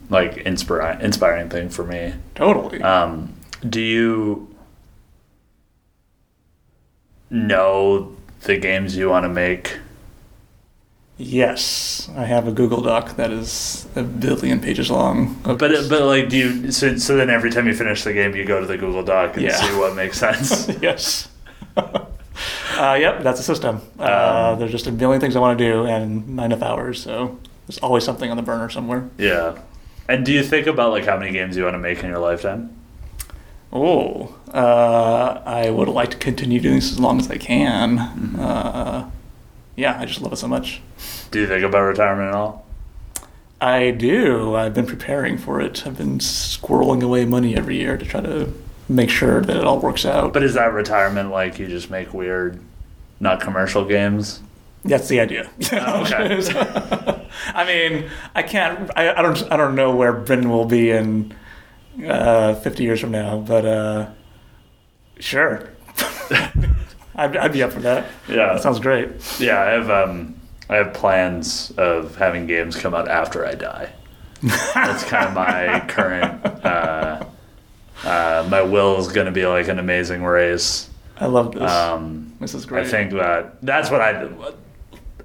like 0.10 0.38
inspiring, 0.38 1.02
inspiring 1.02 1.50
thing 1.50 1.70
for 1.70 1.84
me. 1.84 2.14
Totally. 2.36 2.82
Um, 2.82 3.34
do 3.70 3.82
you 3.82 4.48
know 7.30 8.16
the 8.48 8.58
games 8.58 8.98
you 8.98 9.10
want 9.10 9.24
to 9.26 9.30
make? 9.30 9.78
yes, 11.20 12.10
I 12.16 12.26
have 12.26 12.48
a 12.48 12.52
Google 12.52 12.82
Doc 12.82 13.16
that 13.16 13.32
is 13.32 13.88
a 13.96 14.04
billion 14.04 14.60
pages 14.60 14.92
long. 14.92 15.34
But 15.44 15.60
but 15.90 16.02
like, 16.04 16.30
do 16.30 16.38
you? 16.38 16.72
So, 16.72 16.96
so 16.98 17.18
then 17.18 17.30
every 17.30 17.50
time 17.52 17.66
you 17.68 17.74
finish 17.74 18.04
the 18.04 18.14
game, 18.14 18.36
you 18.36 18.46
go 18.46 18.60
to 18.60 18.68
the 18.68 18.78
Google 18.78 19.04
Doc 19.04 19.34
and 19.36 19.44
Yeah. 19.46 19.56
see 19.56 19.76
what 19.78 19.96
makes 19.96 20.18
sense. 20.20 20.68
yes. 20.82 21.28
uh, 21.76 22.98
yep, 23.00 23.24
that's 23.24 23.40
a 23.40 23.44
system. 23.44 23.82
Uh, 24.00 24.52
Um, 24.54 24.60
there's 24.60 24.72
just 24.72 24.88
a 24.88 24.92
million 24.92 25.20
things 25.20 25.36
I 25.36 25.40
want 25.40 25.58
to 25.58 25.64
do 25.66 25.86
and 25.86 26.36
not 26.36 26.46
enough 26.46 26.62
hours, 26.62 27.02
so 27.02 27.38
there's 27.68 27.80
always 27.80 28.04
something 28.04 28.30
on 28.30 28.38
the 28.38 28.44
burner 28.44 28.70
somewhere. 28.70 29.10
Yeah. 29.18 29.58
And 30.08 30.24
do 30.26 30.32
you 30.32 30.44
think 30.44 30.68
about 30.68 30.92
like 30.92 31.06
how 31.06 31.18
many 31.18 31.32
games 31.32 31.58
you 31.58 31.64
want 31.64 31.74
to 31.74 31.80
make 31.80 32.04
in 32.04 32.10
your 32.10 32.20
lifetime? 32.20 32.70
Oh, 33.72 34.36
uh, 34.54 35.42
I 35.46 35.69
would 35.69 35.90
like 35.90 36.12
to 36.12 36.18
continue 36.18 36.60
doing 36.60 36.75
this 36.75 36.92
as 36.92 37.00
long 37.00 37.19
as 37.19 37.30
I 37.30 37.38
can. 37.38 37.98
Mm-hmm. 37.98 38.40
Uh, 38.40 39.10
yeah, 39.75 40.00
I 40.00 40.06
just 40.06 40.22
love 40.22 40.34
it 40.34 40.38
so 40.38 40.48
much. 40.48 40.81
Do 41.31 41.40
you 41.40 41.48
think 41.48 41.64
about 41.64 41.81
retirement 41.81 42.30
at 42.30 42.36
all? 42.36 42.66
I 43.60 43.92
do. 43.92 44.56
I've 44.56 44.74
been 44.74 44.86
preparing 44.86 45.38
for 45.38 45.60
it. 45.60 45.86
I've 45.86 45.98
been 45.98 46.20
squirreling 46.20 47.03
away 47.03 47.25
money 47.25 47.56
every 47.56 47.77
year 47.77 47.98
to 47.98 48.06
try 48.06 48.22
to 48.22 48.53
make 48.88 49.10
sure 49.10 49.41
that 49.41 49.56
it 49.58 49.63
all 49.63 49.80
works 49.80 50.06
out. 50.06 50.34
But 50.34 50.44
is 50.44 50.53
that 50.53 50.74
retirement 50.74 51.32
like 51.32 51.60
you 51.60 51.68
just 51.68 51.89
make 51.89 52.13
weird, 52.13 52.60
not 53.20 53.41
commercial 53.41 53.84
games? 53.84 54.41
That's 54.86 55.08
the 55.08 55.20
idea. 55.20 55.50
Oh, 55.74 56.03
okay. 56.03 57.27
I 57.53 57.65
mean, 57.65 58.10
I 58.36 58.44
can't. 58.44 58.89
I, 58.96 59.13
I 59.13 59.22
don't. 59.22 59.51
I 59.51 59.58
don't 59.58 59.75
know 59.75 59.96
where 59.96 60.13
Brendon 60.13 60.50
will 60.50 60.65
be 60.65 60.91
in 60.91 61.34
uh, 62.06 62.56
50 62.56 62.84
years 62.84 63.00
from 63.00 63.12
now, 63.12 63.39
but 63.39 63.66
uh, 63.66 64.10
sure, 65.20 65.70
I'd, 67.16 67.36
I'd 67.36 67.54
be 67.54 67.63
up 67.63 67.72
for 67.72 67.80
that. 67.82 68.10
Yeah. 68.27 68.54
That 68.54 68.62
sounds 68.62 68.80
great. 68.80 69.10
Yeah, 69.39 69.60
I 69.62 69.70
have 69.72 69.89
um, 69.89 70.39
I 70.70 70.75
have 70.75 70.94
plans 70.94 71.72
of 71.77 72.16
having 72.16 72.46
games 72.46 72.75
come 72.75 72.94
out 72.94 73.08
after 73.08 73.46
I 73.46 73.56
die. 73.56 73.94
That's 74.42 75.04
kind 75.06 75.27
of 75.27 75.34
my 75.34 75.80
current. 75.88 76.46
Uh, 76.46 77.25
uh, 78.04 78.48
my 78.50 78.62
will 78.62 78.98
is 79.00 79.12
going 79.12 79.25
to 79.25 79.32
be 79.32 79.46
like 79.46 79.68
an 79.68 79.80
amazing 79.80 80.24
race. 80.24 80.89
I 81.20 81.25
love 81.25 81.54
this. 81.54 81.70
Um, 81.70 82.36
this 82.39 82.54
is 82.54 82.66
great. 82.66 82.86
I 82.86 82.89
think 82.89 83.12
that 83.13 83.62
that's 83.63 83.89
what 83.89 84.01
I 84.01 84.30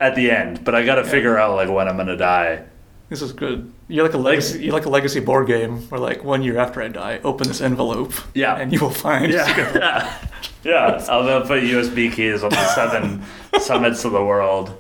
at 0.01 0.15
the 0.15 0.31
end, 0.31 0.65
but 0.65 0.75
I 0.75 0.85
got 0.85 0.95
to 0.97 1.05
figure 1.05 1.39
out 1.39 1.55
like 1.55 1.69
when 1.69 1.89
I'm 1.89 1.97
going 1.97 2.09
to 2.09 2.17
die. 2.17 2.65
This 3.13 3.23
is 3.23 3.33
good. 3.33 3.71
You're 3.89 4.05
like 4.05 4.15
a 4.15 4.19
legacy. 4.19 4.65
You're 4.65 4.73
like 4.73 4.87
a 4.87 4.91
legacy 4.91 5.21
board 5.21 5.47
game 5.47 5.83
where, 5.91 6.01
like, 6.01 6.25
one 6.25 6.43
year 6.43 6.57
after 6.59 6.81
I 6.83 6.89
die, 6.89 7.21
open 7.23 7.47
this 7.47 7.61
envelope. 7.61 8.13
Yeah. 8.35 8.57
and 8.57 8.73
you 8.73 8.81
will 8.81 8.91
find. 8.91 9.31
Yeah, 9.33 10.19
yeah. 10.65 11.05
I'll 11.09 11.23
they'll 11.25 11.43
put 11.43 11.63
USB 11.63 12.11
keys 12.13 12.43
on 12.43 12.51
the 12.51 12.75
seven 12.75 13.23
summits 13.61 14.05
of 14.05 14.13
the 14.13 14.25
world. 14.25 14.75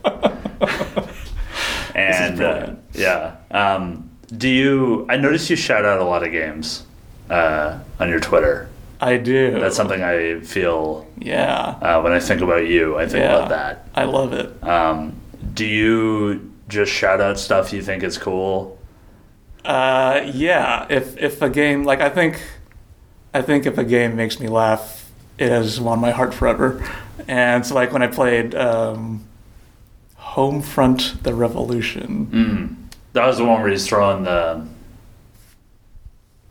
And 1.94 2.40
uh, 2.40 2.74
yeah, 2.94 3.36
um, 3.50 4.08
do 4.36 4.48
you? 4.48 5.06
I 5.10 5.16
noticed 5.18 5.50
you 5.50 5.56
shout 5.56 5.84
out 5.84 6.00
a 6.00 6.04
lot 6.04 6.22
of 6.24 6.32
games 6.32 6.86
uh, 7.28 7.78
on 8.00 8.08
your 8.08 8.20
Twitter. 8.20 8.70
I 9.00 9.16
do. 9.18 9.58
That's 9.58 9.76
something 9.76 10.02
I 10.02 10.40
feel 10.40 11.06
Yeah, 11.18 11.76
uh, 11.82 12.00
when 12.00 12.12
I 12.12 12.20
think 12.20 12.40
about 12.40 12.66
you. 12.66 12.96
I 12.96 13.06
think 13.06 13.24
Yeah. 13.24 13.36
about 13.36 13.48
that. 13.50 13.88
I 13.94 14.04
love 14.04 14.32
it. 14.32 14.62
Um, 14.64 15.16
do 15.54 15.66
you 15.66 16.51
just 16.72 16.92
shout 16.92 17.20
out 17.20 17.38
stuff 17.38 17.72
you 17.72 17.82
think 17.82 18.02
is 18.02 18.18
cool? 18.18 18.78
Uh, 19.64 20.22
yeah. 20.32 20.86
If 20.90 21.16
if 21.18 21.40
a 21.42 21.50
game 21.50 21.84
like 21.84 22.00
I 22.00 22.08
think, 22.08 22.40
I 23.32 23.42
think 23.42 23.66
if 23.66 23.78
a 23.78 23.84
game 23.84 24.16
makes 24.16 24.40
me 24.40 24.48
laugh, 24.48 25.10
it 25.38 25.50
has 25.50 25.80
won 25.80 26.00
my 26.00 26.10
heart 26.10 26.34
forever. 26.34 26.84
And 27.28 27.64
so 27.64 27.74
like 27.74 27.92
when 27.92 28.02
I 28.02 28.08
played 28.08 28.54
um, 28.54 29.24
Homefront: 30.18 31.22
The 31.22 31.34
Revolution, 31.34 32.26
That 33.12 33.26
was 33.26 33.38
the 33.38 33.44
one 33.44 33.60
where 33.60 33.70
he's 33.70 33.86
throwing 33.86 34.24
the 34.24 34.66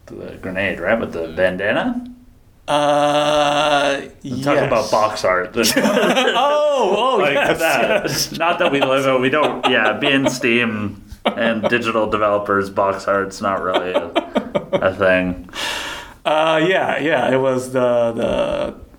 the 0.05 0.37
grenade, 0.41 0.79
right, 0.79 0.99
with 0.99 1.13
the 1.13 1.33
bandana. 1.35 2.10
Uh, 2.67 4.01
yes. 4.21 4.45
Talk 4.45 4.57
about 4.59 4.89
box 4.91 5.25
art. 5.25 5.51
oh, 5.55 6.95
oh, 6.97 7.17
like 7.17 7.33
yes, 7.33 7.59
that. 7.59 8.03
yes. 8.05 8.31
Not 8.37 8.59
that 8.59 8.71
we 8.71 8.79
live 8.81 9.05
it. 9.05 9.19
We 9.19 9.29
don't. 9.29 9.67
Yeah, 9.69 9.93
being 9.99 10.29
Steam 10.29 11.03
and 11.25 11.63
digital 11.69 12.09
developers, 12.09 12.69
box 12.69 13.07
art's 13.07 13.41
not 13.41 13.61
really 13.61 13.91
a, 13.91 14.05
a 14.73 14.95
thing. 14.95 15.49
Uh, 16.25 16.63
yeah, 16.65 16.97
yeah. 16.99 17.31
It 17.33 17.37
was 17.37 17.71
the 17.73 18.13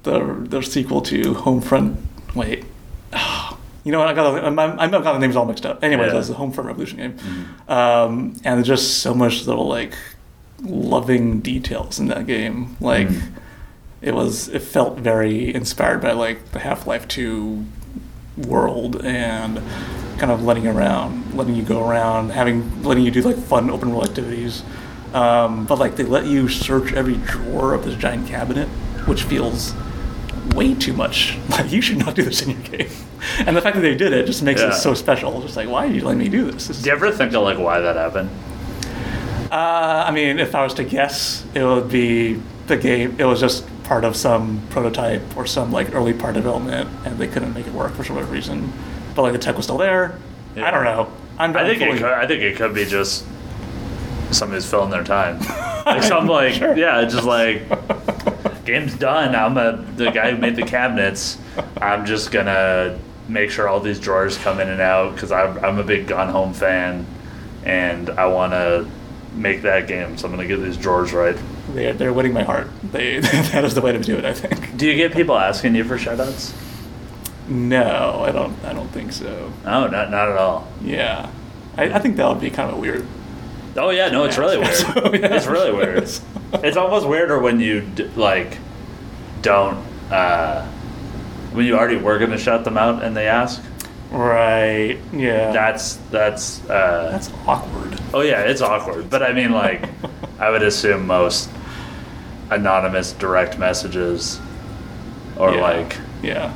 the 0.02 0.10
the, 0.10 0.48
the 0.58 0.62
sequel 0.62 1.00
to 1.02 1.34
Homefront. 1.34 1.96
Wait. 2.34 2.64
You 3.84 3.90
know 3.90 3.98
what? 3.98 4.06
I 4.06 4.14
got 4.14 4.44
I'm, 4.44 4.56
I'm, 4.60 4.78
I've 4.78 4.90
got 4.92 5.12
the 5.14 5.18
names 5.18 5.34
all 5.34 5.44
mixed 5.44 5.66
up. 5.66 5.82
Anyways, 5.82 6.06
Yeah. 6.06 6.14
it 6.14 6.16
was 6.18 6.28
the 6.28 6.34
Homefront 6.34 6.66
Revolution 6.66 6.98
game, 6.98 7.16
um, 7.68 8.36
and 8.44 8.56
there's 8.56 8.68
just 8.68 8.98
so 9.00 9.12
much 9.12 9.44
little 9.48 9.66
like 9.66 9.94
loving 10.62 11.40
details 11.40 11.98
in 11.98 12.06
that 12.06 12.28
game. 12.28 12.76
Like 12.80 13.08
Mm. 13.08 13.32
It 14.02 14.14
was, 14.14 14.48
it 14.48 14.62
felt 14.62 14.98
very 14.98 15.54
inspired 15.54 16.00
by 16.02 16.12
like 16.12 16.52
the 16.52 16.58
Half 16.58 16.86
Life 16.86 17.06
Two 17.08 17.64
world 18.36 19.04
and 19.04 19.58
kind 20.18 20.32
of 20.32 20.42
letting 20.44 20.66
around, 20.66 21.34
letting 21.34 21.54
you 21.54 21.62
go 21.62 21.86
around, 21.88 22.30
having 22.30 22.82
letting 22.82 23.04
you 23.04 23.10
do 23.10 23.22
like 23.22 23.36
fun 23.36 23.70
open 23.70 23.90
world 23.90 24.08
activities. 24.08 24.62
Um, 25.14 25.66
but 25.66 25.78
like 25.78 25.96
they 25.96 26.04
let 26.04 26.24
you 26.26 26.48
search 26.48 26.92
every 26.94 27.16
drawer 27.16 27.74
of 27.74 27.84
this 27.84 27.94
giant 27.96 28.26
cabinet, 28.28 28.66
which 29.06 29.24
feels 29.24 29.74
way 30.54 30.74
too 30.74 30.92
much. 30.92 31.38
Like 31.50 31.70
you 31.70 31.82
should 31.82 31.98
not 31.98 32.14
do 32.14 32.22
this 32.22 32.42
in 32.42 32.50
your 32.50 32.60
game. 32.62 32.88
And 33.46 33.54
the 33.56 33.60
fact 33.60 33.76
that 33.76 33.82
they 33.82 33.94
did 33.94 34.12
it 34.14 34.26
just 34.26 34.42
makes 34.42 34.60
Yeah. 34.62 34.68
it 34.70 34.74
so 34.74 34.94
special. 34.94 35.40
Just 35.42 35.56
like 35.56 35.68
why 35.68 35.86
are 35.86 35.90
you 35.90 36.02
letting 36.02 36.18
me 36.18 36.28
do 36.30 36.50
this? 36.50 36.68
This 36.68 36.80
Do 36.80 36.88
you 36.88 36.96
ever 36.96 37.10
think 37.12 37.34
of 37.34 37.42
like 37.42 37.58
why 37.58 37.80
that 37.80 37.96
happened? 37.96 38.30
uh, 39.50 40.04
I 40.06 40.10
mean, 40.12 40.38
if 40.38 40.54
I 40.54 40.62
was 40.64 40.74
to 40.74 40.84
guess, 40.84 41.44
it 41.54 41.62
would 41.62 41.90
be 41.90 42.40
the 42.68 42.76
game. 42.78 43.16
It 43.18 43.24
was 43.24 43.38
just 43.40 43.64
part 43.92 44.04
of 44.06 44.16
some 44.16 44.58
prototype 44.70 45.36
or 45.36 45.44
some 45.44 45.70
like 45.70 45.94
early 45.94 46.14
part 46.14 46.32
development, 46.32 46.88
and 47.04 47.18
they 47.18 47.28
couldn't 47.28 47.52
make 47.52 47.66
it 47.66 47.74
work 47.74 47.92
for 47.92 48.02
some 48.02 48.16
other 48.16 48.24
reason. 48.24 48.72
But 49.14 49.20
like 49.20 49.34
the 49.34 49.38
tech 49.38 49.54
was 49.54 49.66
still 49.66 49.76
there. 49.76 50.16
Yeah. 50.56 50.66
I 50.66 50.70
don't 50.70 50.84
know. 50.84 51.12
I'm, 51.38 51.54
I 51.54 51.64
think 51.68 51.82
it 51.82 51.98
could, 51.98 52.04
I 52.04 52.26
think 52.26 52.40
it 52.40 52.56
could 52.56 52.74
be 52.74 52.86
just 52.86 53.26
somebody's 54.30 54.64
filling 54.68 54.90
their 54.90 55.04
time. 55.04 55.40
Like 55.84 56.04
some 56.04 56.28
like 56.28 56.54
Sure. 56.54 56.76
yeah, 56.76 57.04
just 57.06 57.24
like 57.24 57.64
game's 58.64 58.94
done. 58.94 59.34
I'm 59.34 59.58
a 59.58 59.84
the 59.96 60.12
guy 60.12 60.30
who 60.30 60.36
made 60.38 60.54
the 60.54 60.62
cabinets. 60.62 61.36
I'm 61.78 62.06
just 62.06 62.30
gonna 62.30 62.98
make 63.28 63.50
sure 63.50 63.68
all 63.68 63.80
these 63.80 63.98
drawers 63.98 64.38
come 64.38 64.60
in 64.60 64.68
and 64.68 64.80
out 64.80 65.12
because 65.14 65.32
I'm 65.32 65.58
I'm 65.62 65.78
a 65.80 65.82
big 65.82 66.06
Gone 66.06 66.28
Home 66.28 66.52
fan, 66.54 67.04
and 67.64 68.10
I 68.10 68.26
want 68.26 68.52
to 68.52 68.88
make 69.34 69.62
that 69.62 69.88
game. 69.88 70.16
So 70.16 70.28
I'm 70.28 70.32
gonna 70.36 70.46
get 70.46 70.58
these 70.60 70.76
drawers 70.76 71.12
right. 71.12 71.36
They're, 71.74 71.92
they're 71.94 72.12
winning 72.12 72.32
my 72.32 72.42
heart. 72.42 72.68
They 72.92 73.18
that 73.52 73.64
is 73.64 73.74
the 73.74 73.80
way 73.80 73.92
to 73.92 73.98
do 74.00 74.16
it. 74.16 74.24
I 74.24 74.32
think. 74.34 74.76
Do 74.76 74.86
you 74.86 74.94
get 74.96 75.12
people 75.12 75.36
asking 75.38 75.74
you 75.74 75.84
for 75.84 75.96
shoutouts? 75.98 76.54
No, 77.48 78.22
I 78.26 78.30
don't. 78.32 78.54
I 78.64 78.72
don't 78.72 78.88
think 78.88 79.12
so. 79.12 79.52
No, 79.64 79.86
not 79.88 80.10
not 80.10 80.28
at 80.28 80.36
all. 80.36 80.68
Yeah, 80.82 81.30
I, 81.76 81.84
I 81.94 81.98
think 81.98 82.16
that 82.16 82.28
would 82.28 82.40
be 82.40 82.50
kind 82.50 82.70
of 82.70 82.78
weird. 82.78 83.06
Oh 83.76 83.90
yeah, 83.90 84.08
no, 84.10 84.24
it's 84.24 84.38
really 84.38 84.58
weird. 84.58 84.74
So, 84.74 85.14
yeah. 85.14 85.34
It's 85.34 85.46
really 85.46 85.72
weird. 85.72 86.08
It's 86.54 86.76
almost 86.76 87.08
weirder 87.08 87.38
when 87.38 87.60
you 87.60 87.80
d- 87.80 88.10
like 88.14 88.58
don't 89.40 89.78
uh, 90.10 90.66
when 91.52 91.64
you 91.64 91.74
already 91.78 91.96
were 91.96 92.18
gonna 92.18 92.36
shout 92.38 92.64
them 92.64 92.76
out 92.76 93.02
and 93.02 93.16
they 93.16 93.26
ask. 93.26 93.62
Right. 94.10 94.98
Yeah. 95.14 95.50
That's 95.52 95.96
that's 96.10 96.62
uh, 96.68 97.08
That's 97.10 97.30
awkward. 97.46 97.98
oh 98.12 98.20
yeah, 98.20 98.42
it's 98.42 98.60
awkward. 98.60 99.08
But 99.08 99.22
I 99.22 99.32
mean, 99.32 99.52
like, 99.52 99.88
I 100.38 100.50
would 100.50 100.62
assume 100.62 101.06
most 101.06 101.48
anonymous 102.54 103.12
direct 103.12 103.58
messages 103.58 104.40
or 105.36 105.54
Yeah. 105.54 105.60
like 105.60 105.96
Yeah. 106.22 106.52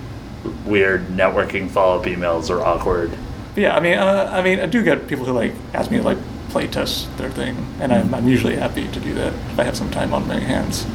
weird 0.64 1.08
networking 1.08 1.68
follow 1.68 1.98
up 1.98 2.06
emails 2.06 2.50
are 2.50 2.62
awkward. 2.62 3.10
Yeah, 3.56 3.74
I 3.76 3.80
mean, 3.80 3.98
uh, 3.98 4.30
I 4.32 4.42
mean, 4.42 4.60
I 4.60 4.66
do 4.66 4.82
get 4.82 5.08
people 5.08 5.24
who 5.24 5.32
like 5.32 5.52
ask 5.74 5.90
me 5.90 5.96
to 5.98 6.02
like 6.04 6.18
play 6.50 6.66
test 6.66 7.08
their 7.18 7.30
thing, 7.30 7.56
and 7.80 7.92
I'm, 7.92 8.14
I'm 8.14 8.28
usually 8.28 8.56
happy 8.56 8.86
to 8.88 9.00
do 9.00 9.14
that 9.14 9.32
if 9.52 9.58
I 9.58 9.64
have 9.64 9.76
some 9.76 9.90
time 9.90 10.12
on 10.14 10.28
my 10.28 10.38
hands. 10.38 10.86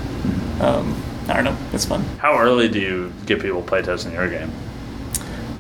Um, 0.61 0.95
I 1.27 1.33
don't 1.33 1.43
know, 1.43 1.57
it's 1.73 1.85
fun. 1.85 2.03
How 2.19 2.37
early 2.37 2.67
do 2.69 2.79
you 2.79 3.11
get 3.25 3.41
people 3.41 3.61
playtesting 3.63 4.13
your 4.13 4.29
game? 4.29 4.51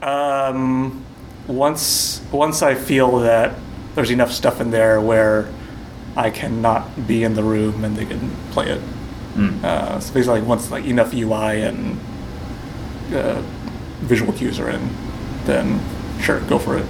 Um, 0.01 1.03
once 1.47 2.21
once 2.31 2.61
I 2.61 2.75
feel 2.75 3.19
that 3.19 3.53
there's 3.95 4.11
enough 4.11 4.31
stuff 4.31 4.61
in 4.61 4.71
there 4.71 5.01
where 5.01 5.49
I 6.15 6.29
cannot 6.29 7.07
be 7.07 7.23
in 7.23 7.33
the 7.35 7.43
room 7.43 7.83
and 7.83 7.95
they 7.95 8.05
can 8.05 8.31
play 8.51 8.69
it. 8.69 8.81
Mm. 9.35 9.63
Uh, 9.63 9.99
so 9.99 10.13
basically, 10.13 10.39
like 10.41 10.47
once 10.49 10.71
like 10.71 10.85
enough 10.85 11.13
UI 11.13 11.61
and 11.61 11.99
uh, 13.13 13.41
visual 14.01 14.33
cues 14.33 14.59
are 14.59 14.69
in, 14.69 14.89
then 15.45 15.79
sure, 16.21 16.39
go 16.41 16.59
for 16.59 16.77
it. 16.77 16.85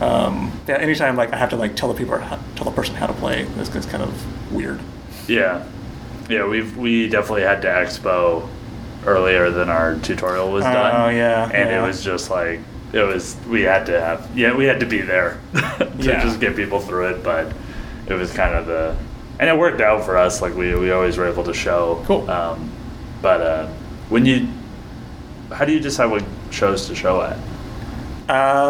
Um, 0.00 0.52
yeah, 0.68 0.76
anytime 0.76 1.16
like 1.16 1.32
I 1.32 1.36
have 1.36 1.50
to 1.50 1.56
like 1.56 1.74
tell 1.76 1.88
the 1.92 1.94
people 1.98 2.18
how, 2.18 2.38
tell 2.54 2.64
the 2.64 2.70
person 2.70 2.94
how 2.94 3.06
to 3.06 3.14
play, 3.14 3.44
this 3.56 3.68
gets 3.68 3.86
kind 3.86 4.02
of 4.02 4.52
weird. 4.52 4.80
Yeah, 5.26 5.64
yeah. 6.28 6.46
We've 6.46 6.76
we 6.76 7.08
definitely 7.08 7.42
had 7.42 7.62
to 7.62 7.68
expo 7.68 8.48
earlier 9.06 9.50
than 9.50 9.68
our 9.70 9.96
tutorial 9.96 10.52
was 10.52 10.64
done. 10.64 10.94
Oh, 11.00 11.08
yeah, 11.08 11.44
and 11.44 11.70
yeah. 11.70 11.82
it 11.82 11.86
was 11.86 12.04
just 12.04 12.30
like 12.30 12.60
it 12.92 13.02
was. 13.02 13.36
We 13.48 13.62
had 13.62 13.86
to 13.86 14.00
have 14.00 14.28
yeah. 14.36 14.54
We 14.54 14.66
had 14.66 14.80
to 14.80 14.86
be 14.86 15.00
there 15.00 15.40
to 15.54 15.90
Yeah. 15.98 16.22
just 16.22 16.40
get 16.40 16.54
people 16.56 16.78
through 16.80 17.08
it, 17.14 17.24
but 17.24 17.52
it 18.06 18.14
was 18.14 18.32
kind 18.32 18.54
of 18.54 18.66
the 18.66 18.96
and 19.38 19.48
it 19.50 19.56
worked 19.58 19.80
out 19.80 20.04
for 20.04 20.16
us. 20.16 20.40
Like 20.42 20.54
we 20.54 20.74
we 20.74 20.90
always 20.92 21.16
were 21.16 21.26
able 21.28 21.44
to 21.44 21.54
show. 21.54 22.02
Cool. 22.06 22.28
Um, 22.30 22.70
but 23.22 23.40
uh, 23.40 23.66
when 24.08 24.24
you, 24.26 24.48
how 25.52 25.64
do 25.64 25.72
you 25.72 25.80
decide 25.80 26.06
what 26.10 26.24
shows 26.50 26.86
to 26.86 26.94
show 26.94 27.22
at? 27.22 27.38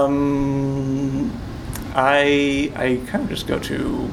Um, 0.06 1.30
I 1.94 2.70
I 2.76 3.00
kind 3.11 3.25
of 3.25 3.28
just 3.30 3.46
go 3.46 3.58
to 3.58 4.11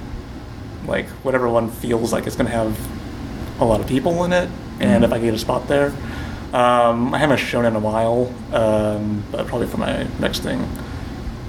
like 0.88 1.08
whatever 1.24 1.50
one 1.50 1.70
feels 1.70 2.12
like 2.12 2.28
it's 2.28 2.36
going 2.36 2.48
to 2.48 2.52
have 2.54 2.78
a 3.62 3.66
lot 3.66 3.80
of 3.80 3.88
people 3.88 4.24
in 4.26 4.34
it, 4.34 4.50
and 4.80 5.04
Mhm. 5.04 5.08
if 5.08 5.14
I 5.14 5.20
get 5.20 5.34
a 5.34 5.38
spot 5.40 5.68
there. 5.68 5.94
Um, 6.54 7.14
I 7.16 7.18
haven't 7.18 7.38
shown 7.40 7.66
in 7.66 7.76
a 7.76 7.80
while, 7.80 8.32
um, 8.54 9.24
but 9.32 9.48
probably 9.48 9.66
for 9.68 9.78
my 9.78 10.06
next 10.20 10.40
thing. 10.40 10.68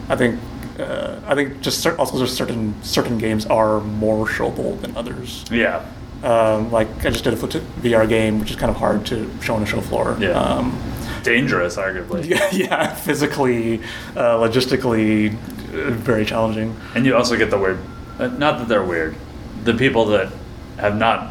I 0.09 0.17
think 0.17 0.41
uh, 0.81 1.21
I 1.27 1.35
think 1.35 1.61
just 1.61 1.81
cer- 1.83 1.97
also 1.99 2.19
just 2.19 2.37
certain 2.37 2.75
certain 2.83 3.19
games 3.19 3.47
are 3.47 3.81
more 3.81 4.27
showable 4.27 4.81
than 4.81 4.97
others. 4.97 5.45
Yeah. 5.51 5.85
Um, 6.23 6.71
like 6.73 6.89
I 7.05 7.11
just 7.11 7.25
did 7.25 7.35
a 7.35 7.37
foot 7.37 7.51
VR 7.83 8.09
game, 8.09 8.41
which 8.41 8.51
is 8.51 8.57
kind 8.57 8.71
of 8.71 8.77
hard 8.77 9.05
to 9.07 9.31
show 9.43 9.55
on 9.55 9.63
a 9.63 9.67
show 9.67 9.81
floor. 9.81 10.17
Yeah. 10.19 10.31
Um, 10.31 10.79
Dangerous, 11.23 11.77
arguably. 11.77 12.27
yeah, 12.29 12.49
yeah, 12.53 12.95
physically, 12.95 13.81
uh, 14.17 14.37
logistically, 14.39 15.35
uh, 15.75 15.91
very 15.93 16.25
challenging. 16.25 16.77
And 16.95 17.07
you 17.07 17.17
also 17.17 17.37
get 17.37 17.51
the 17.51 17.59
weird, 17.59 17.79
uh, 18.19 18.27
not 18.29 18.59
that 18.59 18.69
they're 18.69 18.83
weird, 18.85 19.17
the 19.65 19.73
people 19.75 20.05
that 20.07 20.31
have 20.79 20.97
not 20.99 21.31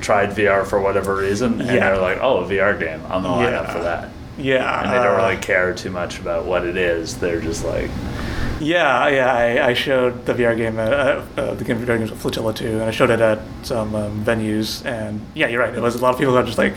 tried 0.00 0.30
VR 0.30 0.64
for 0.66 0.80
whatever 0.80 1.16
reason, 1.16 1.60
and 1.60 1.70
Yeah. 1.70 1.90
they're 1.90 1.98
like, 1.98 2.18
oh, 2.20 2.38
a 2.44 2.44
VR 2.48 2.78
game, 2.78 3.00
I'm 3.04 3.22
gonna 3.22 3.30
line 3.36 3.54
up 3.54 3.66
Yeah. 3.66 3.72
for 3.72 3.82
that. 3.82 4.08
Yeah, 4.38 4.82
And 4.82 4.90
they 4.92 4.96
don't 5.02 5.16
really 5.16 5.36
care 5.36 5.72
too 5.74 5.90
much 5.90 6.18
about 6.20 6.44
what 6.44 6.64
it 6.64 6.76
is. 6.76 7.16
They're 7.18 7.40
just 7.40 7.64
like, 7.64 7.90
Yeah, 8.60 9.08
yeah. 9.08 9.32
I, 9.32 9.68
I 9.68 9.74
showed 9.74 10.26
the 10.26 10.34
VR 10.34 10.56
game, 10.56 10.78
at, 10.78 10.92
uh, 10.92 11.24
uh, 11.36 11.54
the 11.54 11.64
game 11.64 11.78
VR 11.78 11.98
games 11.98 12.10
with 12.10 12.20
Flotilla 12.20 12.54
too, 12.54 12.72
and 12.80 12.82
I 12.82 12.90
showed 12.90 13.10
it 13.10 13.20
at 13.20 13.40
some 13.62 13.94
um, 13.94 14.24
venues. 14.24 14.84
And 14.84 15.20
yeah, 15.34 15.48
you're 15.48 15.60
right. 15.60 15.74
It 15.74 15.80
was 15.80 15.94
a 15.94 15.98
lot 15.98 16.14
of 16.14 16.18
people 16.18 16.32
who 16.32 16.38
are 16.38 16.44
just 16.44 16.58
like, 16.58 16.74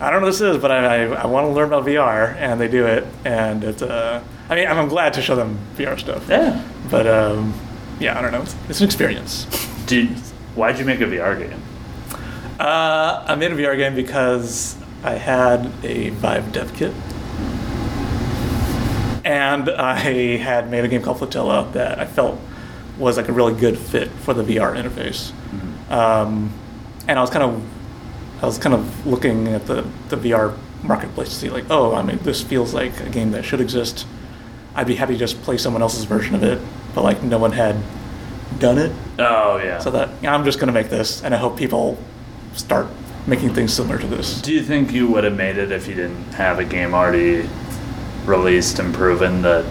I 0.00 0.10
don't 0.10 0.20
know 0.20 0.26
what 0.26 0.32
this 0.32 0.40
is, 0.40 0.58
but 0.58 0.72
I, 0.72 1.04
I, 1.04 1.22
I 1.22 1.26
want 1.26 1.46
to 1.46 1.52
learn 1.52 1.68
about 1.68 1.84
VR, 1.84 2.34
and 2.36 2.60
they 2.60 2.68
do 2.68 2.86
it. 2.86 3.06
And 3.24 3.62
it's, 3.62 3.82
uh, 3.82 4.22
I 4.48 4.54
mean, 4.56 4.66
I'm 4.66 4.88
glad 4.88 5.12
to 5.14 5.22
show 5.22 5.36
them 5.36 5.58
VR 5.76 5.98
stuff. 5.98 6.28
yeah. 6.28 6.62
But 6.90 7.06
um, 7.06 7.54
yeah, 8.00 8.18
I 8.18 8.22
don't 8.22 8.32
know. 8.32 8.42
It's, 8.42 8.56
it's 8.68 8.80
an 8.80 8.86
experience. 8.86 9.46
Did, 9.86 10.08
why'd 10.56 10.78
you 10.78 10.84
make 10.84 11.00
a 11.00 11.04
VR 11.04 11.38
game? 11.38 11.62
Uh, 12.58 13.24
I 13.26 13.34
made 13.36 13.52
a 13.52 13.56
VR 13.56 13.76
game 13.76 13.94
because 13.94 14.76
I 15.04 15.12
had 15.12 15.72
a 15.84 16.10
Vive 16.10 16.52
dev 16.52 16.74
kit. 16.74 16.92
And 19.24 19.70
I 19.70 19.98
had 20.36 20.70
made 20.70 20.84
a 20.84 20.88
game 20.88 21.02
called 21.02 21.18
Flotilla 21.18 21.70
that 21.72 21.98
I 21.98 22.06
felt 22.06 22.38
was 22.98 23.16
like 23.16 23.28
a 23.28 23.32
really 23.32 23.58
good 23.58 23.78
fit 23.78 24.10
for 24.10 24.34
the 24.34 24.42
VR 24.42 24.76
interface. 24.76 25.32
Um, 25.90 26.52
and 27.08 27.18
I 27.18 27.22
was 27.22 27.30
kind 27.30 27.44
of, 27.44 28.42
I 28.42 28.46
was 28.46 28.58
kind 28.58 28.74
of 28.74 29.06
looking 29.06 29.48
at 29.48 29.66
the, 29.66 29.86
the 30.08 30.16
VR 30.16 30.56
marketplace 30.82 31.28
to 31.28 31.34
see 31.34 31.50
like, 31.50 31.64
oh, 31.70 31.94
I 31.94 32.02
mean, 32.02 32.18
this 32.18 32.42
feels 32.42 32.74
like 32.74 32.98
a 33.00 33.08
game 33.08 33.30
that 33.32 33.44
should 33.44 33.60
exist. 33.60 34.06
I'd 34.74 34.86
be 34.86 34.96
happy 34.96 35.14
to 35.14 35.18
just 35.18 35.40
play 35.42 35.58
someone 35.58 35.82
else's 35.82 36.04
version 36.04 36.34
of 36.34 36.42
it, 36.42 36.60
but 36.94 37.02
like 37.02 37.22
no 37.22 37.38
one 37.38 37.52
had 37.52 37.76
done 38.58 38.78
it. 38.78 38.92
Oh, 39.18 39.58
yeah. 39.58 39.78
So 39.78 39.90
that 39.90 40.10
yeah, 40.22 40.34
I'm 40.34 40.44
just 40.44 40.58
going 40.58 40.68
to 40.68 40.72
make 40.72 40.88
this, 40.88 41.22
and 41.22 41.34
I 41.34 41.38
hope 41.38 41.58
people 41.58 41.98
start 42.54 42.86
making 43.26 43.54
things 43.54 43.72
similar 43.72 43.98
to 43.98 44.06
this. 44.06 44.40
Do 44.40 44.52
you 44.52 44.62
think 44.62 44.92
you 44.92 45.08
would 45.08 45.24
have 45.24 45.36
made 45.36 45.56
it 45.56 45.70
if 45.70 45.86
you 45.86 45.94
didn't 45.94 46.32
have 46.32 46.58
a 46.58 46.64
game 46.64 46.94
already 46.94 47.48
released 48.26 48.78
and 48.78 48.94
proven 48.94 49.42
that 49.42 49.64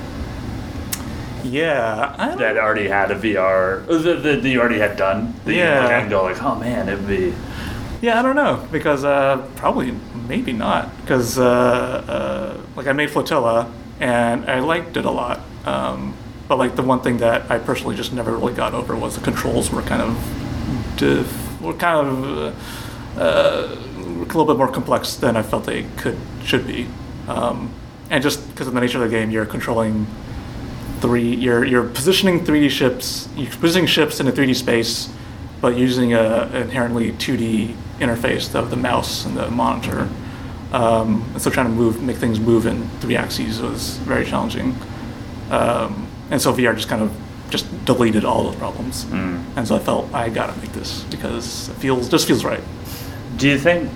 Yeah, 1.43 2.35
that 2.37 2.57
already 2.57 2.87
had 2.87 3.09
a 3.11 3.15
VR 3.15 3.83
uh, 3.89 3.97
that, 3.97 4.23
that 4.23 4.43
you 4.43 4.59
already 4.59 4.77
had 4.79 4.95
done? 4.97 5.33
That 5.45 5.53
you 5.53 5.59
Yeah. 5.59 5.87
can 5.87 6.01
and 6.01 6.09
go 6.09 6.23
like, 6.23 6.41
oh 6.43 6.55
man, 6.55 6.87
it'd 6.89 7.07
be. 7.07 7.33
yeah, 8.01 8.19
I 8.19 8.21
don't 8.21 8.35
know 8.35 8.65
because 8.71 9.03
uh, 9.03 9.37
probably 9.55 9.93
maybe 10.27 10.53
not 10.53 10.95
because 11.01 11.39
uh, 11.39 11.43
uh, 12.07 12.57
like 12.75 12.87
I 12.87 12.93
made 12.93 13.09
Flotilla 13.09 13.71
and 13.99 14.45
I 14.49 14.59
liked 14.59 14.97
it 14.97 15.05
a 15.05 15.11
lot, 15.11 15.39
um, 15.65 16.13
but 16.47 16.57
like 16.57 16.75
the 16.75 16.83
one 16.83 17.01
thing 17.01 17.17
that 17.17 17.49
I 17.49 17.57
personally 17.59 17.95
just 17.95 18.13
never 18.13 18.31
really 18.37 18.53
got 18.53 18.73
over 18.73 18.95
was 18.95 19.15
the 19.15 19.21
controls 19.23 19.71
were 19.71 19.81
kind 19.81 20.01
of 20.01 20.93
diff- 20.97 21.61
were 21.61 21.73
kind 21.73 22.07
of 22.07 22.57
uh, 23.17 23.19
uh, 23.19 23.75
a 23.75 24.25
little 24.31 24.45
bit 24.45 24.57
more 24.57 24.67
complex 24.71 25.15
than 25.15 25.35
I 25.35 25.41
felt 25.43 25.65
they 25.65 25.83
could 25.97 26.17
should 26.43 26.65
be, 26.67 26.87
um, 27.27 27.71
and 28.11 28.21
just 28.21 28.47
because 28.49 28.67
of 28.67 28.73
the 28.73 28.81
nature 28.81 29.01
of 29.03 29.09
the 29.09 29.17
game, 29.17 29.31
you're 29.31 29.45
controlling 29.45 30.05
three. 30.99 31.33
You're 31.33 31.63
you're 31.65 31.87
positioning 31.87 32.45
3D 32.45 32.69
ships. 32.69 33.29
You're 33.35 33.49
positioning 33.49 33.87
ships 33.87 34.19
in 34.19 34.27
a 34.27 34.31
3D 34.31 34.55
space, 34.55 35.09
but 35.61 35.77
using 35.77 36.13
a 36.13 36.43
inherently 36.53 37.13
2D 37.13 37.73
interface 37.99 38.53
of 38.53 38.69
the 38.69 38.75
mouse 38.75 39.25
and 39.25 39.35
the 39.37 39.49
monitor. 39.49 40.09
Um, 40.73 41.23
and 41.33 41.41
so 41.41 41.49
trying 41.49 41.67
to 41.67 41.71
move, 41.71 42.01
make 42.01 42.17
things 42.17 42.39
move 42.39 42.65
in 42.65 42.87
three 42.99 43.15
axes 43.17 43.61
was 43.61 43.97
very 43.99 44.25
challenging. 44.25 44.75
Um, 45.49 46.07
and 46.29 46.41
so 46.41 46.53
VR 46.53 46.75
just 46.75 46.87
kind 46.87 47.01
of 47.01 47.11
just 47.49 47.65
deleted 47.85 48.23
all 48.23 48.43
those 48.43 48.55
problems. 48.55 49.05
And 49.57 49.67
so 49.67 49.75
I 49.75 49.79
felt 49.79 50.13
I 50.13 50.29
gotta 50.29 50.57
make 50.59 50.71
this 50.73 51.03
because 51.05 51.69
it 51.69 51.75
feels 51.75 52.09
just 52.09 52.27
feels 52.27 52.43
right. 52.43 52.63
Do 53.37 53.47
you 53.47 53.57
think 53.57 53.89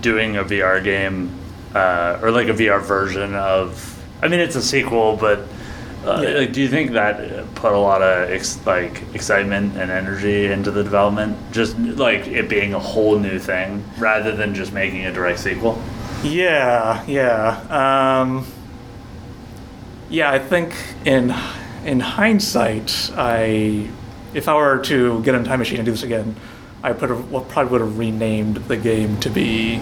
doing 0.00 0.36
a 0.36 0.44
VR 0.44 0.82
game 0.82 1.30
uh, 1.74 2.18
or 2.22 2.30
like 2.30 2.48
a 2.48 2.52
VR 2.54 2.80
version 2.82 3.34
of? 3.34 3.96
I 4.22 4.28
mean, 4.28 4.40
it's 4.40 4.56
a 4.56 4.62
sequel, 4.62 5.16
but 5.16 5.40
uh, 6.04 6.20
Yeah. 6.22 6.38
like, 6.40 6.52
do 6.52 6.60
you 6.60 6.68
think 6.68 6.92
that 6.92 7.54
put 7.54 7.72
a 7.72 7.78
lot 7.78 8.02
of 8.02 8.30
ex- 8.30 8.58
like 8.66 9.02
excitement 9.14 9.76
and 9.76 9.90
energy 9.90 10.46
into 10.46 10.70
the 10.70 10.82
development? 10.82 11.36
Just 11.52 11.78
like 11.78 12.26
it 12.26 12.48
being 12.48 12.74
a 12.74 12.78
whole 12.78 13.18
new 13.18 13.38
thing 13.38 13.84
rather 13.98 14.34
than 14.34 14.54
just 14.54 14.72
making 14.72 15.04
a 15.06 15.12
direct 15.12 15.38
sequel. 15.40 15.80
Yeah, 16.22 17.02
yeah. 17.06 18.20
Um, 18.20 18.46
yeah, 20.10 20.30
I 20.30 20.38
think 20.38 20.74
in 21.04 21.34
in 21.84 22.00
hindsight, 22.00 23.10
I 23.16 23.88
if 24.34 24.48
I 24.48 24.54
were 24.54 24.78
to 24.78 25.22
get 25.22 25.34
in 25.34 25.42
a 25.42 25.44
time 25.44 25.58
machine 25.60 25.78
and 25.78 25.86
do 25.86 25.92
this 25.92 26.02
again, 26.02 26.36
I 26.82 26.92
put 26.92 27.10
well, 27.30 27.42
probably 27.44 27.72
would 27.72 27.80
have 27.80 27.98
renamed 27.98 28.56
the 28.68 28.76
game 28.76 29.18
to 29.20 29.30
be 29.30 29.80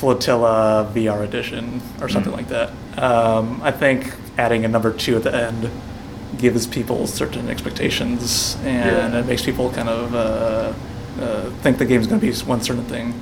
Flotilla 0.00 0.90
VR 0.94 1.22
Edition 1.24 1.80
or 2.00 2.08
something 2.08 2.32
like 2.32 2.48
that. 2.48 2.70
Um, 2.98 3.60
I 3.62 3.70
think 3.70 4.12
adding 4.38 4.64
a 4.64 4.68
number 4.68 4.92
two 4.92 5.16
at 5.16 5.22
the 5.22 5.34
end 5.34 5.70
gives 6.38 6.66
people 6.66 7.06
certain 7.06 7.48
expectations 7.48 8.56
and 8.64 9.12
Yeah. 9.14 9.20
it 9.20 9.26
makes 9.26 9.42
people 9.42 9.70
kind 9.70 9.88
of 9.88 10.14
uh, 10.14 10.72
uh, 11.22 11.50
think 11.62 11.78
the 11.78 11.84
game's 11.86 12.06
going 12.06 12.20
to 12.20 12.26
be 12.26 12.32
one 12.44 12.60
certain 12.60 12.84
thing. 12.84 13.14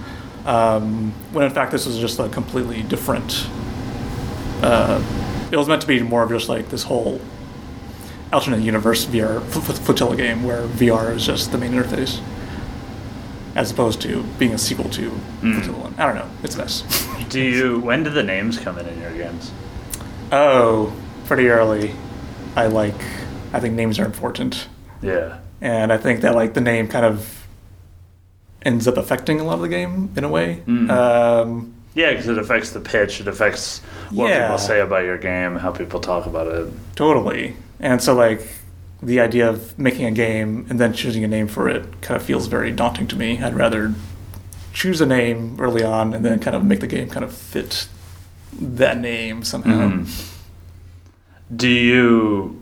Um, 0.46 1.12
when 1.32 1.44
in 1.44 1.50
fact 1.52 1.70
this 1.72 1.86
was 1.86 1.98
just 1.98 2.18
a 2.18 2.28
completely 2.28 2.82
different. 2.82 3.46
Uh, 4.62 5.00
it 5.52 5.56
was 5.56 5.68
meant 5.68 5.80
to 5.82 5.86
be 5.86 6.02
more 6.02 6.22
of 6.22 6.30
just 6.30 6.48
like 6.48 6.68
this 6.70 6.82
whole 6.84 7.20
alternate 8.32 8.60
universe 8.60 9.04
VR 9.06 9.36
f- 9.36 9.70
f- 9.70 9.78
flotilla 9.78 10.16
game 10.16 10.42
where 10.42 10.66
VR 10.66 11.14
is 11.14 11.24
just 11.24 11.52
the 11.52 11.58
main 11.58 11.72
interface, 11.72 12.20
as 13.54 13.70
opposed 13.70 14.00
to 14.02 14.22
being 14.38 14.52
a 14.52 14.58
sequel 14.58 14.88
to 14.90 15.10
Flotilla 15.40 15.78
One. 15.78 15.94
I 15.98 16.06
don't 16.06 16.16
know. 16.16 16.28
It's 16.42 16.54
a 16.56 16.58
mess. 16.58 16.82
Do 17.28 17.40
you? 17.40 17.80
When 17.80 18.02
do 18.02 18.10
the 18.10 18.22
names 18.22 18.58
come 18.58 18.78
in 18.78 18.86
in 18.86 19.00
your 19.00 19.12
games? 19.12 19.50
oh, 20.32 20.92
pretty 21.26 21.48
early. 21.48 21.94
I 22.56 22.66
like. 22.66 22.94
I 23.52 23.60
think 23.60 23.74
names 23.74 23.98
are 23.98 24.04
important, 24.04 24.68
Yeah. 25.02 25.38
and 25.60 25.92
I 25.92 25.96
think 25.96 26.22
that 26.22 26.34
like 26.34 26.54
the 26.54 26.60
name 26.60 26.88
kind 26.88 27.04
of 27.06 27.46
ends 28.62 28.88
up 28.88 28.96
affecting 28.96 29.40
a 29.40 29.44
lot 29.44 29.54
of 29.54 29.60
the 29.60 29.68
game 29.68 30.10
in 30.16 30.24
a 30.24 30.28
way. 30.28 30.62
Mm. 30.66 30.90
Um, 30.90 31.74
Yeah, 31.94 32.10
because 32.10 32.26
it 32.26 32.38
affects 32.38 32.70
the 32.70 32.80
pitch. 32.80 33.20
It 33.20 33.28
affects 33.28 33.80
what 34.10 34.28
Yeah. 34.30 34.46
people 34.46 34.58
say 34.58 34.80
about 34.80 35.04
your 35.04 35.18
game, 35.18 35.54
how 35.56 35.70
people 35.70 36.00
talk 36.00 36.26
about 36.26 36.48
it. 36.48 36.68
Totally. 36.96 37.54
And 37.78 38.02
so, 38.02 38.14
like, 38.14 38.40
the 39.04 39.20
idea 39.20 39.48
of 39.48 39.78
making 39.78 40.06
a 40.06 40.10
game 40.10 40.66
and 40.70 40.80
then 40.80 40.92
choosing 40.92 41.22
a 41.24 41.28
name 41.28 41.46
for 41.46 41.68
it 41.68 42.00
kind 42.00 42.16
of 42.20 42.22
feels 42.26 42.46
very 42.46 42.70
daunting 42.72 43.06
to 43.08 43.16
me. 43.16 43.40
I'd 43.42 43.54
rather 43.54 43.94
choose 44.72 45.00
a 45.00 45.06
name 45.06 45.56
early 45.60 45.84
on 45.84 46.14
and 46.14 46.24
then 46.24 46.38
kind 46.40 46.56
of 46.56 46.64
make 46.64 46.80
the 46.80 46.86
game 46.86 47.08
kind 47.10 47.24
of 47.24 47.32
fit 47.32 47.86
that 48.60 48.98
name 48.98 49.42
somehow. 49.44 49.88
Mhm. 49.90 50.30
Do 51.54 51.68
you 51.68 52.60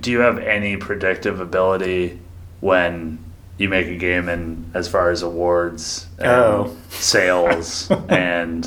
do 0.00 0.10
you 0.10 0.20
have 0.20 0.38
any 0.38 0.76
predictive 0.76 1.40
ability 1.40 2.18
when 2.60 3.18
you 3.58 3.68
make 3.68 3.86
a 3.86 3.96
game 3.96 4.28
and 4.28 4.70
as 4.74 4.88
far 4.88 5.10
as 5.10 5.22
awards 5.22 6.06
and 6.18 6.26
Oh. 6.28 6.76
sales 6.90 7.90
and 8.08 8.66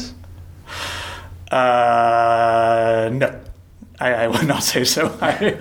Uh, 1.51 3.09
no, 3.11 3.39
I, 4.01 4.23
I 4.23 4.27
would 4.27 4.47
not 4.47 4.63
say 4.63 4.83
so. 4.83 5.15
I, 5.21 5.57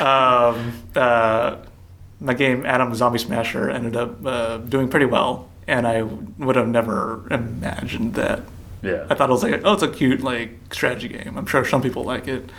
um, 0.00 0.82
uh, 0.94 1.58
my 2.20 2.32
game, 2.32 2.64
Atom 2.64 2.94
Zombie 2.94 3.18
Smasher, 3.18 3.70
ended 3.70 3.96
up 3.96 4.24
uh, 4.24 4.56
doing 4.58 4.88
pretty 4.88 5.06
well, 5.06 5.48
and 5.66 5.86
I 5.86 6.02
would 6.02 6.56
have 6.56 6.68
never 6.68 7.26
imagined 7.30 8.14
that 8.14 8.42
yeah 8.82 9.06
I 9.10 9.14
thought 9.14 9.28
it 9.28 9.32
was 9.32 9.42
like, 9.42 9.60
oh, 9.64 9.74
it's 9.74 9.82
a 9.82 9.88
cute 9.88 10.22
like 10.22 10.72
strategy 10.72 11.08
game. 11.08 11.36
I'm 11.36 11.46
sure 11.46 11.64
some 11.64 11.82
people 11.82 12.04
like 12.04 12.28
it, 12.28 12.50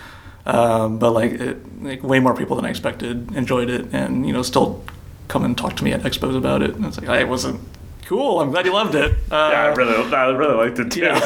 um, 0.46 1.00
but 1.00 1.12
like 1.12 1.32
it, 1.32 1.84
like 1.84 2.04
way 2.04 2.20
more 2.20 2.36
people 2.36 2.56
than 2.56 2.66
I 2.66 2.70
expected 2.70 3.36
enjoyed 3.36 3.70
it, 3.70 3.88
and 3.92 4.28
you 4.28 4.34
know 4.34 4.44
still 4.44 4.84
come 5.28 5.44
and 5.44 5.58
talk 5.58 5.76
to 5.78 5.84
me 5.84 5.94
at 5.94 6.02
expos 6.02 6.38
about 6.38 6.62
it. 6.62 6.76
And 6.76 6.86
it's 6.86 7.00
like 7.00 7.10
I 7.10 7.24
wasn't 7.24 7.60
cool. 8.08 8.40
I'm 8.40 8.52
glad 8.52 8.66
you 8.66 8.74
loved 8.74 8.96
it. 8.96 9.12
Uh, 9.30 9.50
yeah 9.52 9.64
I 9.64 9.68
really 9.68 10.14
I 10.14 10.30
really 10.30 10.56
liked 10.56 10.80
it 10.80 10.92
too. 10.92 11.02
yeah. 11.02 11.18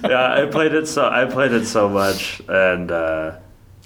Yeah, 0.08 0.42
I 0.42 0.46
played 0.46 0.72
it 0.72 0.86
so 0.86 1.08
I 1.08 1.24
played 1.26 1.52
it 1.52 1.66
so 1.66 1.88
much, 1.88 2.40
and 2.48 2.90
uh, 2.90 3.36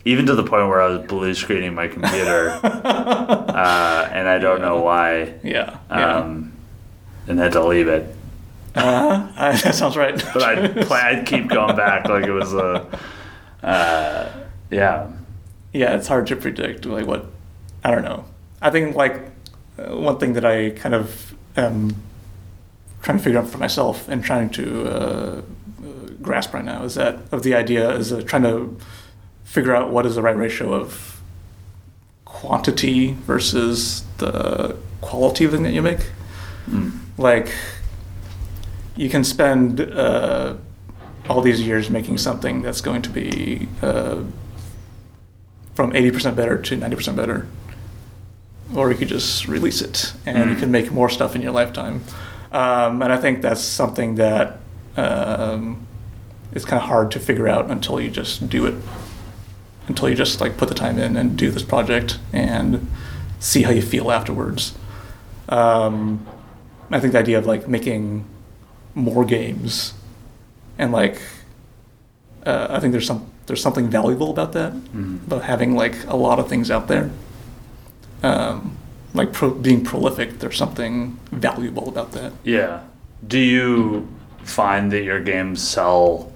even 0.05 0.27
to 0.27 0.35
the 0.35 0.43
point 0.43 0.69
where 0.69 0.83
I 0.83 0.89
was 0.89 1.07
blue 1.07 1.35
screening 1.35 1.75
my 1.75 1.89
computer, 1.89 2.51
uh, 2.63 4.09
and 4.13 4.29
I 4.29 4.39
don't 4.39 4.61
know 4.61 4.81
why, 4.83 5.35
yeah, 5.43 5.79
yeah. 5.91 6.19
um, 6.19 6.53
and 7.27 7.39
had 7.39 7.53
to 7.53 7.65
leave 7.65 7.89
it. 7.89 8.15
uh, 8.75 9.33
I, 9.37 9.57
that 9.57 9.75
sounds 9.75 9.97
right. 9.97 10.23
But 10.35 10.43
I'd 10.43 10.87
play, 10.87 11.01
I'd 11.01 11.27
keep 11.27 11.49
going 11.49 11.75
back 11.77 12.09
like 12.09 12.27
it 12.27 12.33
was 12.33 12.53
a, 12.53 13.01
uh, 13.63 14.31
yeah, 14.71 15.11
yeah, 15.73 15.97
it's 15.97 16.09
hard 16.09 16.27
to 16.29 16.37
predict. 16.37 16.85
Like 16.85 17.07
what? 17.07 17.27
I 17.83 17.91
don't 17.91 18.05
know. 18.05 18.27
I 18.61 18.71
think 18.71 18.95
like 18.95 19.15
uh, 19.17 19.31
one 19.77 20.19
thing 20.19 20.35
that 20.35 20.45
I 20.45 20.71
kind 20.71 20.95
of 20.95 21.35
am 21.57 21.97
trying 23.03 23.19
to 23.19 23.25
figure 23.25 23.39
out 23.39 23.49
for 23.49 23.59
myself 23.59 24.09
and 24.09 24.25
trying 24.25 24.51
to 24.51 24.89
uh, 24.89 24.93
uh, 24.93 25.43
grasp 26.23 26.55
right 26.55 26.65
now 26.65 26.85
is 26.85 26.95
that 26.95 27.19
of 27.33 27.43
the 27.43 27.55
idea 27.55 27.91
is 27.91 28.13
uh, 28.13 28.23
trying 28.23 28.43
to 28.43 28.77
figure 29.45 29.75
out 29.75 29.91
what 29.91 30.07
is 30.07 30.15
the 30.15 30.23
right 30.23 30.37
ratio 30.37 30.73
of 30.73 31.21
quantity 32.25 33.13
versus 33.27 34.05
the 34.19 34.77
quality 35.01 35.45
of 35.45 35.53
the 35.53 35.59
thing 35.59 35.65
that 35.65 35.73
you 35.73 35.83
make. 35.83 36.01
Mm. 36.69 36.99
Like 37.19 37.53
you 38.97 39.09
can 39.09 39.23
spend 39.23 39.81
uh, 39.81 40.55
all 41.29 41.41
these 41.41 41.61
years 41.61 41.91
making 41.91 42.19
something 42.19 42.63
that's 42.63 42.81
going 42.81 43.03
to 43.03 43.11
be 43.11 43.69
uh, 43.83 44.23
from 45.75 45.93
80% 45.93 46.37
better 46.37 46.61
to 46.61 46.77
90% 46.77 47.17
better. 47.17 47.47
Or 48.75 48.91
you 48.91 48.97
could 48.97 49.09
just 49.09 49.47
release 49.49 49.81
it 49.83 50.13
and 50.27 50.51
you 50.51 50.57
Mm. 50.57 50.61
can 50.61 50.71
make 50.71 50.91
more 50.93 51.09
stuff 51.11 51.35
in 51.37 51.43
your 51.43 51.53
lifetime. 51.53 52.03
Um, 52.53 53.03
and 53.03 53.13
I 53.13 53.17
think 53.17 53.43
that's 53.43 53.61
something 53.61 54.15
that 54.17 54.59
um, 54.97 55.79
is 56.53 56.65
kind 56.65 56.81
of 56.81 56.89
hard 56.89 57.11
to 57.11 57.19
figure 57.19 57.49
out 57.49 57.69
until 57.71 58.01
you 58.01 58.11
just 58.11 58.49
do 58.49 58.65
it. 58.67 58.75
Until 59.89 60.09
you 60.09 60.15
just 60.15 60.41
like 60.41 60.57
put 60.57 60.69
the 60.69 60.75
time 60.75 60.99
in 60.99 61.17
and 61.17 61.37
do 61.37 61.51
this 61.51 61.65
project 61.65 62.19
and 62.33 62.87
see 63.41 63.63
how 63.63 63.73
you 63.73 63.83
feel 63.83 64.11
afterwards. 64.13 64.73
Um, 65.49 66.25
I 66.91 67.01
think 67.01 67.13
the 67.13 67.19
idea 67.19 67.39
of 67.39 67.45
like 67.47 67.69
making 67.69 68.25
more 68.95 69.25
games 69.25 69.93
and 70.79 70.93
like 70.93 71.21
uh, 72.47 72.69
I 72.71 72.79
think 72.81 72.93
there's 72.93 73.07
some 73.07 73.27
there's 73.47 73.61
something 73.61 73.89
valuable 73.89 74.31
about 74.31 74.53
that 74.53 74.73
Mhm. 74.73 75.27
about 75.27 75.43
having 75.43 75.75
like 75.75 75.97
a 76.09 76.17
lot 76.17 76.39
of 76.39 76.49
things 76.49 76.71
out 76.71 76.87
there. 76.89 77.11
Um, 78.25 78.77
like 79.13 79.33
pro- 79.33 79.51
being 79.55 79.85
prolific, 79.85 80.39
there's 80.41 80.57
something 80.57 81.19
valuable 81.31 81.89
about 81.89 82.13
that. 82.13 82.33
yeah. 82.45 82.81
Do 83.27 83.39
you 83.39 84.07
find 84.43 84.93
that 84.93 85.03
your 85.03 85.21
games 85.23 85.63
sell, 85.67 86.31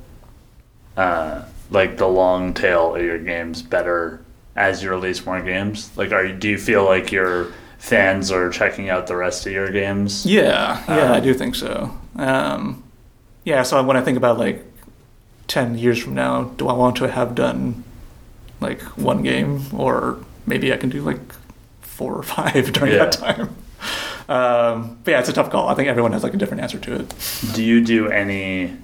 uh, 0.97 1.43
like 1.71 1.99
the 1.99 2.07
long 2.09 2.55
tail 2.55 2.95
of 2.97 3.03
your 3.03 3.19
games 3.19 3.61
better 3.63 4.21
as 4.57 4.83
you 4.83 4.89
release 4.91 5.25
more 5.27 5.41
games? 5.43 5.91
Like, 5.97 6.13
are 6.13 6.25
you, 6.25 6.35
do 6.35 6.49
you 6.49 6.57
feel 6.59 6.85
like 6.85 7.13
your 7.13 7.53
fans 7.79 8.31
are 8.33 8.49
checking 8.51 8.89
out 8.89 9.07
the 9.07 9.17
rest 9.17 9.45
of 9.47 9.53
your 9.53 9.71
games? 9.71 10.25
Yeah, 10.25 10.83
yeah, 10.89 11.13
Uh, 11.13 11.15
I 11.17 11.21
do 11.21 11.35
think 11.35 11.55
so. 11.55 11.91
Um, 12.17 12.83
yeah, 13.45 13.63
so 13.63 13.83
when 13.83 13.97
I 13.97 14.01
think 14.03 14.17
about 14.17 14.39
like 14.39 14.65
ten 15.47 15.77
years 15.79 15.99
from 15.99 16.15
now, 16.15 16.45
do 16.57 16.69
I 16.69 16.73
want 16.73 16.97
to 16.97 17.09
have 17.09 17.35
done 17.35 17.85
like 18.61 18.81
one 18.97 19.23
game, 19.23 19.63
or 19.75 20.19
maybe 20.47 20.73
I 20.73 20.77
can 20.79 20.89
do 20.91 21.03
like 21.03 21.21
four 21.99 22.15
or 22.15 22.23
five 22.37 22.73
during 22.73 22.93
Yeah. 22.95 23.05
that 23.05 23.13
time. 23.13 23.57
Um, 24.29 24.99
but 25.05 25.11
yeah, 25.13 25.21
it's 25.21 25.29
a 25.29 25.33
tough 25.33 25.51
call. 25.51 25.69
I 25.69 25.75
think 25.75 25.89
everyone 25.89 26.13
has 26.13 26.23
like 26.23 26.35
a 26.35 26.37
different 26.37 26.63
answer 26.63 26.79
to 26.79 26.95
it. 27.01 27.15
Do 27.55 27.63
you 27.63 27.85
do 27.85 28.09
any 28.11 28.77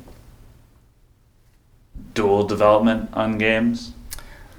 dual 2.15 2.45
development 2.47 3.11
on 3.13 3.39
games? 3.39 3.93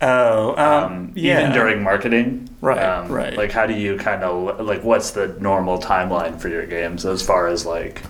Oh, 0.01 0.49
um, 0.57 0.91
Um, 0.93 1.11
yeah. 1.15 1.39
Even 1.39 1.51
during 1.53 1.81
marketing? 1.83 2.49
Right, 2.61 2.77
Um, 2.83 3.07
right. 3.11 3.35
Like, 3.35 3.51
how 3.51 3.65
do 3.65 3.73
you 3.73 3.97
kind 3.97 4.23
of, 4.23 4.59
like, 4.59 4.83
what's 4.83 5.11
the 5.11 5.27
normal 5.39 5.79
timeline 5.79 6.39
for 6.39 6.49
your 6.49 6.65
games 6.65 7.05
as 7.05 7.21
far 7.21 7.47
as, 7.47 7.65
like, 7.65 8.01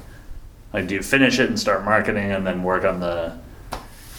like, 0.73 0.87
do 0.87 0.95
you 0.95 1.01
finish 1.03 1.39
it 1.39 1.47
and 1.49 1.59
start 1.59 1.85
marketing 1.85 2.31
and 2.31 2.45
then 2.45 2.63
work 2.63 2.83
on 2.85 2.99
the 2.99 3.33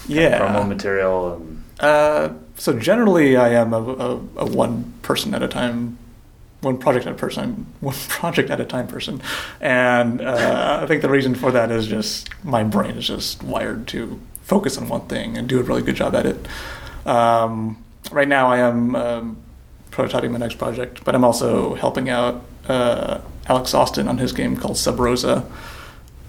yeah. 0.07 0.39
promo 0.39 0.67
material? 0.67 1.35
And, 1.35 1.63
Uh, 1.81 2.29
so 2.57 2.73
generally, 2.79 3.37
I 3.37 3.51
am 3.51 3.75
a, 3.75 3.83
a, 3.83 4.11
a 4.37 4.47
one 4.47 4.95
person 5.03 5.35
at 5.35 5.43
a 5.43 5.49
time, 5.49 5.99
one 6.67 6.77
project 6.79 7.07
at 7.07 7.13
a 7.13 7.17
person, 7.17 7.67
one 7.81 7.95
project 8.09 8.51
at 8.51 8.61
a 8.61 8.65
time 8.65 8.87
person, 8.87 9.23
and 9.61 10.21
uh, 10.21 10.81
I 10.83 10.87
think 10.87 11.01
the 11.01 11.09
reason 11.09 11.35
for 11.35 11.51
that 11.53 11.71
is 11.71 11.87
just 11.87 12.29
my 12.45 12.63
brain 12.65 12.97
is 12.99 13.07
just 13.07 13.43
wired 13.43 13.87
to 13.89 14.21
focus 14.43 14.77
on 14.77 14.89
one 14.89 15.07
thing 15.09 15.37
and 15.37 15.49
do 15.49 15.59
a 15.59 15.63
really 15.63 15.83
good 15.83 15.97
job 15.97 16.15
at 16.15 16.27
it. 16.27 16.47
Um, 17.07 17.83
right 18.11 18.29
now, 18.29 18.49
I 18.49 18.59
am 18.59 18.95
um, 18.95 19.37
prototyping 19.91 20.31
my 20.31 20.39
next 20.39 20.59
project, 20.59 21.05
but 21.05 21.15
I'm 21.15 21.25
also 21.25 21.75
helping 21.75 22.09
out 22.09 22.45
uh, 22.69 23.21
Alex 23.47 23.75
Austin 23.75 24.09
on 24.09 24.19
his 24.19 24.33
game 24.33 24.57
called 24.57 24.77
Sub 24.77 24.99
Rosa, 24.99 25.41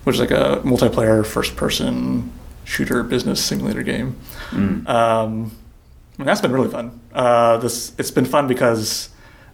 which 0.04 0.16
is 0.16 0.20
like 0.20 0.32
a 0.32 0.62
multiplayer 0.64 1.26
first 1.26 1.56
person 1.56 2.32
shooter 2.64 3.04
business 3.04 3.44
simulator 3.44 3.84
game. 3.84 4.16
mm. 4.50 4.88
Um, 4.88 5.52
and 6.20 6.28
that's 6.28 6.42
been 6.42 6.52
really 6.52 6.70
fun. 6.70 7.00
Uh, 7.14 7.58
this 7.58 7.94
it's 8.00 8.12
been 8.12 8.26
fun 8.26 8.48
because 8.48 9.10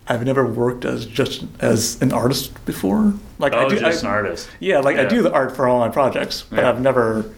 I've 0.07 0.25
never 0.25 0.45
worked 0.45 0.83
as 0.85 1.05
just 1.05 1.45
as 1.59 2.01
an 2.01 2.11
artist 2.11 2.63
before. 2.65 3.13
Like 3.39 3.53
oh, 3.53 3.65
I 3.65 3.69
do, 3.69 3.79
just 3.79 4.03
I- 4.03 4.07
an 4.07 4.13
artist. 4.13 4.49
yeah, 4.59 4.79
like 4.79 4.97
I 4.97 5.05
do 5.05 5.21
the 5.21 5.31
art 5.31 5.55
for 5.55 5.67
all 5.67 5.79
my 5.79 5.89
projects, 5.89 6.43
but 6.49 6.59
Yeah. 6.59 6.69
I've 6.69 6.81
never 6.81 7.33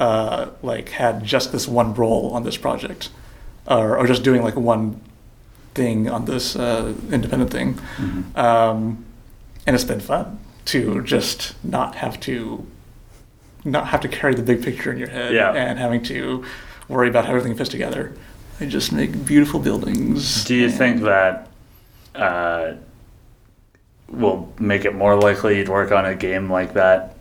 uh, 0.00 0.50
like 0.62 0.88
had 0.90 1.24
just 1.24 1.52
this 1.52 1.68
one 1.68 1.94
role 1.94 2.30
on 2.34 2.42
this 2.42 2.56
project, 2.56 3.10
or, 3.66 3.98
or 3.98 4.06
just 4.06 4.22
doing 4.22 4.42
like 4.42 4.56
one 4.56 5.00
thing 5.74 6.08
on 6.08 6.24
this 6.24 6.56
uh, 6.56 6.94
independent 7.10 7.50
thing. 7.50 7.74
Mhm. 7.96 8.36
Um, 8.36 9.04
and 9.66 9.74
it's 9.74 9.84
been 9.84 10.00
fun 10.00 10.38
to 10.66 11.02
just 11.02 11.54
not 11.64 11.96
have 11.96 12.18
to 12.20 12.66
not 13.64 13.88
have 13.88 14.00
to 14.02 14.08
carry 14.08 14.34
the 14.34 14.42
big 14.42 14.62
picture 14.62 14.92
in 14.92 14.98
your 14.98 15.08
head 15.08 15.32
Yeah. 15.32 15.52
and 15.52 15.78
having 15.78 16.02
to 16.04 16.44
worry 16.88 17.08
about 17.08 17.24
how 17.24 17.30
everything 17.30 17.56
fits 17.56 17.70
together. 17.70 18.12
I 18.60 18.66
just 18.66 18.92
make 18.92 19.24
beautiful 19.24 19.58
buildings. 19.58 20.44
Do 20.44 20.54
you 20.54 20.70
think 20.70 21.00
that 21.02 21.48
uh, 22.14 22.74
will 24.08 24.52
make 24.58 24.84
it 24.84 24.94
more 24.94 25.16
likely 25.16 25.58
you'd 25.58 25.68
work 25.68 25.90
on 25.92 26.04
a 26.06 26.14
game 26.14 26.50
like 26.50 26.74
that 26.74 27.16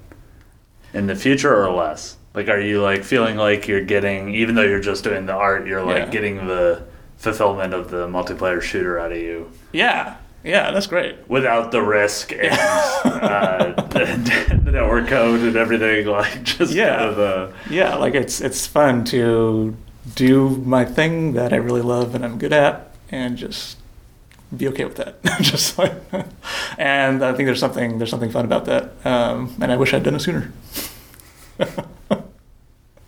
in 0.94 1.08
the 1.08 1.16
future 1.16 1.56
or 1.56 1.72
less? 1.72 2.18
Like, 2.34 2.50
are 2.50 2.60
you 2.60 2.82
like 2.82 3.04
feeling 3.04 3.38
like 3.38 3.68
you're 3.68 3.84
getting, 3.86 4.34
even 4.36 4.56
though 4.56 4.64
you're 4.64 4.80
just 4.80 5.04
doing 5.04 5.26
the 5.26 5.34
art, 5.34 5.68
you're 5.68 5.84
like 5.84 6.06
Yeah. 6.06 6.10
getting 6.10 6.48
the 6.48 6.84
fulfillment 7.18 7.74
of 7.74 7.90
the 7.90 8.08
multiplayer 8.08 8.62
shooter 8.62 9.00
out 9.00 9.12
of 9.12 9.18
you 9.18 9.50
Yeah, 9.72 10.16
yeah, 10.44 10.72
that's 10.72 10.88
great. 10.88 11.16
without 11.30 11.72
the 11.72 11.82
risk 11.82 12.34
and 12.34 12.52
uh, 13.06 13.74
the, 13.90 14.60
the 14.66 14.72
network 14.72 15.08
code 15.08 15.40
and 15.42 15.56
everything? 15.56 16.06
Like, 16.08 16.44
just 16.44 16.74
Yeah. 16.74 16.98
kind 16.98 17.10
of 17.10 17.16
the 17.16 17.54
Yeah, 17.70 17.96
like 17.96 18.14
it's 18.16 18.42
it's 18.42 18.66
fun 18.68 19.04
to 19.06 19.76
do 20.16 20.50
my 20.66 20.84
thing 20.86 21.34
that 21.34 21.54
I 21.54 21.58
really 21.58 21.82
love 21.82 22.14
and 22.16 22.26
I'm 22.26 22.38
good 22.38 22.52
at, 22.52 22.94
and 23.10 23.38
just 23.38 23.78
be 24.58 24.68
okay 24.70 24.86
with 24.86 24.96
that. 24.98 25.24
just 25.42 25.78
like, 25.78 25.94
and 26.78 27.24
I 27.24 27.34
think 27.34 27.48
there's 27.48 27.60
something 27.60 27.98
there's 27.98 28.10
something 28.10 28.32
fun 28.32 28.46
about 28.46 28.66
that, 28.66 28.92
um, 29.06 29.56
and 29.62 29.72
I 29.72 29.78
wish 29.78 29.94
I'd 29.94 30.04
done 30.04 30.16
it 30.16 30.22
sooner. 30.22 30.52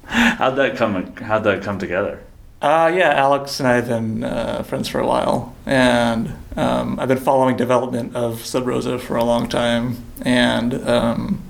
how'd 0.06 0.56
that 0.56 0.76
come? 0.76 1.16
How'd 1.16 1.44
that 1.44 1.64
come 1.64 1.80
together? 1.80 2.22
Uh, 2.62 2.92
yeah, 2.96 3.14
Alex 3.14 3.60
and 3.60 3.68
I 3.68 3.76
have 3.76 3.88
been 3.88 4.24
uh, 4.24 4.64
friends 4.64 4.88
for 4.88 5.00
a 5.00 5.06
while, 5.06 5.56
and 5.66 6.34
um, 6.56 7.00
I've 7.00 7.10
been 7.10 7.20
following 7.20 7.58
development 7.58 8.16
of 8.16 8.46
Sub 8.46 8.66
Rosa 8.66 8.98
for 8.98 9.18
a 9.18 9.24
long 9.24 9.48
time, 9.48 9.98
and 10.22 10.74
um, 10.88 11.44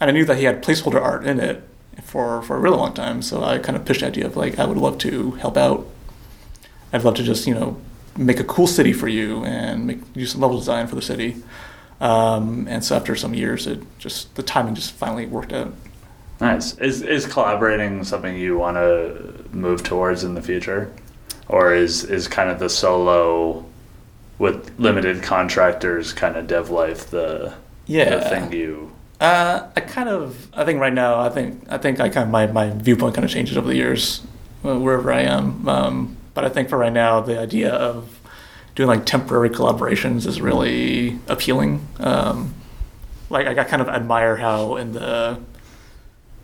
and 0.00 0.10
I 0.10 0.12
knew 0.12 0.24
that 0.24 0.36
he 0.36 0.44
had 0.44 0.62
placeholder 0.62 1.00
art 1.00 1.26
in 1.26 1.40
it 1.40 1.66
for 2.02 2.42
for 2.42 2.56
a 2.56 2.60
really 2.60 2.76
long 2.76 2.94
time. 2.94 3.22
So 3.22 3.42
I 3.42 3.58
kind 3.58 3.76
of 3.76 3.84
pitched 3.84 4.00
the 4.00 4.06
idea 4.06 4.26
of 4.26 4.36
like 4.36 4.58
I 4.58 4.66
would 4.66 4.76
love 4.76 4.98
to 4.98 5.32
help 5.32 5.56
out. 5.56 5.86
I'd 6.92 7.02
love 7.02 7.14
to 7.16 7.22
just 7.22 7.46
you 7.46 7.54
know 7.54 7.80
make 8.16 8.40
a 8.40 8.44
cool 8.44 8.66
city 8.66 8.92
for 8.92 9.08
you 9.08 9.44
and 9.44 9.86
make 9.86 10.12
do 10.12 10.26
some 10.26 10.40
level 10.40 10.58
design 10.58 10.86
for 10.86 10.94
the 10.94 11.02
city. 11.02 11.36
Um, 12.00 12.66
and 12.68 12.84
so 12.84 12.96
after 12.96 13.16
some 13.16 13.34
years, 13.34 13.66
it 13.66 13.80
just 13.98 14.34
the 14.34 14.42
timing 14.42 14.74
just 14.74 14.92
finally 14.92 15.26
worked 15.26 15.52
out. 15.52 15.72
Nice. 16.40 16.76
Is 16.78 17.02
is 17.02 17.26
collaborating 17.26 18.04
something 18.04 18.36
you 18.36 18.58
want 18.58 18.76
to 18.76 19.44
move 19.52 19.82
towards 19.82 20.22
in 20.24 20.34
the 20.34 20.42
future, 20.42 20.92
or 21.48 21.72
is 21.72 22.04
is 22.04 22.28
kind 22.28 22.50
of 22.50 22.58
the 22.58 22.68
solo 22.68 23.64
with 24.38 24.78
limited 24.78 25.22
contractors 25.22 26.12
kind 26.12 26.36
of 26.36 26.46
dev 26.46 26.68
life 26.68 27.10
the 27.10 27.54
Yeah. 27.86 28.16
the 28.16 28.20
thing 28.28 28.52
you 28.52 28.92
Uh, 29.18 29.66
I 29.74 29.80
kind 29.80 30.10
of, 30.10 30.48
I 30.52 30.66
think 30.66 30.78
right 30.78 30.92
now, 30.92 31.18
I 31.20 31.30
think, 31.30 31.64
I 31.70 31.78
think 31.78 32.00
I 32.00 32.10
kind 32.10 32.24
of 32.26 32.30
my, 32.30 32.46
my 32.48 32.68
viewpoint 32.68 33.14
kind 33.14 33.24
of 33.24 33.30
changes 33.30 33.56
over 33.56 33.66
the 33.66 33.74
years, 33.74 34.20
uh, 34.62 34.78
wherever 34.78 35.10
I 35.10 35.22
am. 35.22 35.66
Um, 35.66 36.16
but 36.36 36.44
I 36.44 36.48
think 36.50 36.68
for 36.68 36.76
right 36.78 36.92
now, 36.92 37.20
the 37.20 37.40
idea 37.40 37.72
of 37.72 38.20
doing 38.76 38.88
like 38.88 39.06
temporary 39.06 39.48
collaborations 39.50 40.26
is 40.26 40.40
really 40.40 41.18
appealing. 41.28 41.88
Um, 41.98 42.54
like 43.30 43.46
I, 43.46 43.62
I 43.62 43.64
kind 43.64 43.80
of 43.82 43.88
admire 43.88 44.36
how 44.36 44.76
in 44.76 44.92
the 44.92 45.40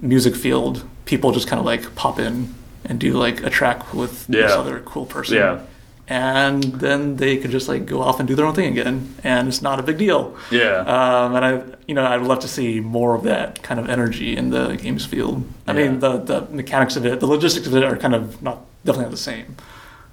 music 0.00 0.35
field, 0.35 0.85
people 1.05 1.31
just 1.31 1.46
kind 1.46 1.61
of 1.61 1.66
like 1.66 1.94
pop 1.94 2.18
in 2.18 2.55
and 2.85 2.98
do 2.98 3.12
like 3.12 3.42
a 3.44 3.50
track 3.50 3.92
with 3.94 4.26
this 4.26 4.50
other 4.50 4.81
cool 4.81 5.05
person. 5.07 5.37
Yeah. 5.37 5.61
And 6.09 6.64
then 6.64 7.16
they 7.16 7.37
could 7.37 7.50
just 7.52 7.68
like 7.68 7.85
go 7.87 8.00
off 8.02 8.18
and 8.18 8.26
do 8.26 8.35
their 8.35 8.44
own 8.46 8.55
thing 8.55 8.72
again, 8.76 9.14
and 9.22 9.46
it's 9.46 9.62
not 9.62 9.78
a 9.78 9.83
big 9.83 9.98
deal. 9.98 10.35
yeah 10.50 10.78
Um, 10.81 11.37
and 11.37 11.44
I, 11.44 11.62
you 11.87 11.94
know, 11.94 12.05
I'd 12.05 12.22
love 12.22 12.40
to 12.40 12.48
see 12.48 12.81
more 12.81 13.14
of 13.14 13.22
that 13.24 13.62
kind 13.62 13.78
of 13.78 13.88
energy 13.88 14.37
in 14.37 14.50
the 14.50 14.74
games 14.76 15.05
field. 15.07 15.44
I 15.66 15.72
Yeah. 15.72 15.88
mean, 15.88 16.00
the 16.00 16.16
the 16.18 16.40
mechanics 16.50 16.96
of 16.96 17.05
it, 17.07 17.20
the 17.20 17.26
logistics 17.26 17.66
of 17.66 17.74
it 17.76 17.85
are 17.85 17.96
kind 17.96 18.14
of 18.14 18.42
not 18.42 18.64
definitely 18.85 19.05
not 19.05 19.11
the 19.12 19.16
same. 19.33 19.57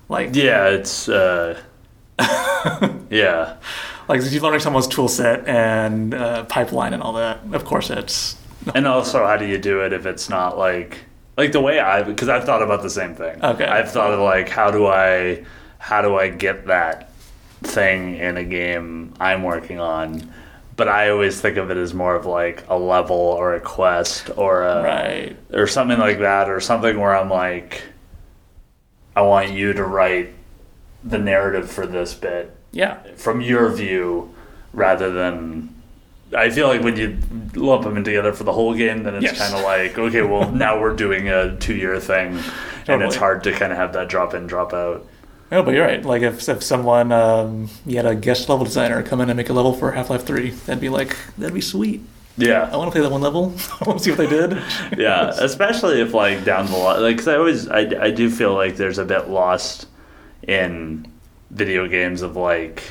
Like, 0.09 0.35
yeah 0.35 0.69
it's 0.69 1.07
uh 1.07 1.61
yeah 3.09 3.55
like 4.09 4.21
if 4.21 4.33
you're 4.33 4.41
learning 4.41 4.59
someone's 4.59 4.87
tool 4.87 5.07
set 5.07 5.47
and 5.47 6.13
uh, 6.15 6.43
pipeline 6.45 6.93
and 6.93 7.03
all 7.03 7.13
that, 7.13 7.41
of 7.53 7.63
course, 7.63 7.91
it's 7.91 8.35
and 8.73 8.87
also 8.87 9.25
how 9.25 9.37
do 9.37 9.45
you 9.45 9.57
do 9.57 9.81
it 9.81 9.93
if 9.93 10.05
it's 10.05 10.29
not 10.29 10.57
like 10.57 10.97
like 11.37 11.51
the 11.51 11.61
way 11.61 11.79
I 11.79 12.03
because 12.03 12.27
I've 12.27 12.43
thought 12.43 12.61
about 12.61 12.81
the 12.81 12.89
same 12.89 13.15
thing 13.15 13.41
Okay. 13.41 13.65
I've 13.65 13.91
thought 13.91 14.11
of 14.11 14.19
like 14.19 14.49
how 14.49 14.71
do 14.71 14.87
I 14.87 15.45
how 15.77 16.01
do 16.01 16.15
I 16.17 16.29
get 16.29 16.67
that 16.67 17.11
thing 17.61 18.15
in 18.15 18.35
a 18.35 18.43
game 18.43 19.13
I'm 19.19 19.43
working 19.43 19.79
on 19.79 20.33
but 20.75 20.87
I 20.87 21.09
always 21.09 21.39
think 21.39 21.57
of 21.57 21.71
it 21.71 21.77
as 21.77 21.93
more 21.93 22.15
of 22.15 22.25
like 22.25 22.65
a 22.67 22.77
level 22.77 23.15
or 23.15 23.53
a 23.53 23.61
quest 23.61 24.29
or 24.35 24.63
a 24.63 24.83
right. 24.83 25.37
or 25.53 25.67
something 25.67 25.99
like 25.99 26.19
that 26.19 26.49
or 26.49 26.59
something 26.59 26.99
where 26.99 27.15
I'm 27.15 27.29
like 27.29 27.83
I 29.19 29.21
want 29.21 29.51
you 29.51 29.73
to 29.73 29.83
write 29.83 30.29
the 31.03 31.17
narrative 31.17 31.69
for 31.69 31.85
this 31.85 32.13
bit 32.13 32.55
Yeah, 32.71 32.99
from 33.15 33.41
your 33.41 33.69
view 33.69 34.33
rather 34.73 35.11
than 35.11 35.75
I 36.35 36.49
feel 36.51 36.67
like 36.67 36.81
when 36.83 36.95
you 36.95 37.17
lump 37.55 37.83
them 37.83 37.97
in 37.97 38.03
together 38.03 38.31
for 38.33 38.43
the 38.43 38.53
whole 38.53 38.73
game, 38.75 39.03
then 39.03 39.15
it's 39.15 39.23
Yes. 39.23 39.37
kind 39.39 39.53
of 39.55 39.61
like 39.63 39.97
okay, 39.97 40.21
well 40.21 40.49
now 40.65 40.79
we're 40.79 40.95
doing 40.95 41.27
a 41.27 41.57
two-year 41.57 41.99
thing, 41.99 42.39
and 42.87 43.01
it's 43.01 43.15
hard 43.17 43.43
to 43.43 43.51
kind 43.51 43.71
of 43.73 43.77
have 43.77 43.91
that 43.93 44.07
drop 44.09 44.33
in, 44.33 44.47
drop 44.47 44.71
out. 44.73 45.05
no, 45.51 45.63
but 45.63 45.73
you're 45.73 45.85
right. 45.85 46.03
Like 46.05 46.21
if 46.21 46.47
if 46.47 46.61
someone 46.63 47.11
um, 47.11 47.69
you 47.85 47.97
had 47.97 48.05
a 48.05 48.15
guest 48.15 48.47
level 48.49 48.63
designer 48.65 49.01
come 49.03 49.19
in 49.21 49.29
and 49.29 49.37
make 49.37 49.49
a 49.49 49.53
level 49.53 49.73
for 49.73 49.91
Half 49.91 50.09
Life 50.11 50.23
Three, 50.25 50.51
that'd 50.51 50.79
be 50.79 50.89
like 50.89 51.17
that'd 51.37 51.53
be 51.53 51.61
sweet. 51.75 52.01
I 52.41 52.75
want 52.77 52.87
to 52.87 52.91
play 52.91 53.01
that 53.01 53.11
one 53.11 53.21
level. 53.21 53.53
I 53.81 53.83
want 53.85 53.99
to 53.99 54.03
see 54.05 54.11
what 54.11 54.17
they 54.19 54.27
did. 54.27 54.57
yeah, 54.97 55.29
especially 55.39 56.01
if 56.01 56.13
like 56.13 56.43
down 56.45 56.65
the 56.67 56.77
line, 56.77 57.01
like 57.01 57.17
'cause 57.17 57.27
I 57.27 57.35
always 57.37 57.67
I 57.67 57.79
I 58.01 58.11
do 58.11 58.29
feel 58.29 58.53
like 58.53 58.75
there's 58.77 58.97
a 58.97 59.05
bit 59.05 59.29
lost 59.29 59.87
in 60.47 61.05
video 61.51 61.87
games 61.87 62.21
of 62.21 62.35
like. 62.35 62.83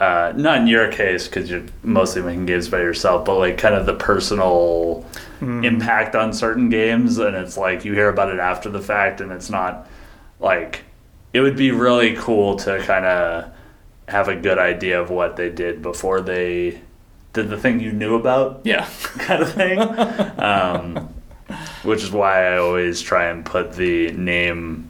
Uh, 0.00 0.32
not 0.36 0.58
in 0.58 0.66
your 0.66 0.90
case 0.90 1.28
because 1.28 1.48
you're 1.48 1.62
mostly 1.84 2.20
making 2.20 2.44
games 2.46 2.68
by 2.68 2.78
yourself, 2.80 3.24
but 3.24 3.38
like 3.38 3.56
kind 3.58 3.74
of 3.74 3.86
the 3.86 3.94
personal 3.94 5.04
Mm. 5.40 5.64
impact 5.64 6.14
on 6.14 6.32
certain 6.32 6.68
games 6.70 7.18
and 7.18 7.34
it's 7.34 7.56
like 7.56 7.84
you 7.84 7.92
hear 7.92 8.08
about 8.08 8.32
it 8.32 8.38
after 8.38 8.70
the 8.70 8.80
fact 8.80 9.20
and 9.20 9.32
it's 9.32 9.50
not 9.50 9.88
like 10.38 10.84
it 11.32 11.40
would 11.40 11.56
be 11.56 11.72
really 11.72 12.14
cool 12.14 12.54
to 12.56 12.78
kind 12.84 13.04
of 13.04 13.50
have 14.08 14.28
a 14.28 14.36
good 14.36 14.58
idea 14.58 14.98
of 15.00 15.10
what 15.10 15.34
they 15.36 15.50
did 15.50 15.82
before 15.82 16.20
they 16.20 16.80
did 17.34 17.50
the 17.50 17.58
thing 17.58 17.80
you 17.80 17.92
knew 17.92 18.14
about 18.14 18.60
Yeah. 18.64 18.88
kind 19.18 19.42
of 19.42 19.52
thing 19.52 19.78
um, 20.40 21.08
which 21.82 22.02
is 22.02 22.10
why 22.10 22.46
I 22.54 22.58
always 22.58 23.00
try 23.02 23.26
and 23.26 23.44
put 23.44 23.72
the 23.74 24.10
name 24.12 24.88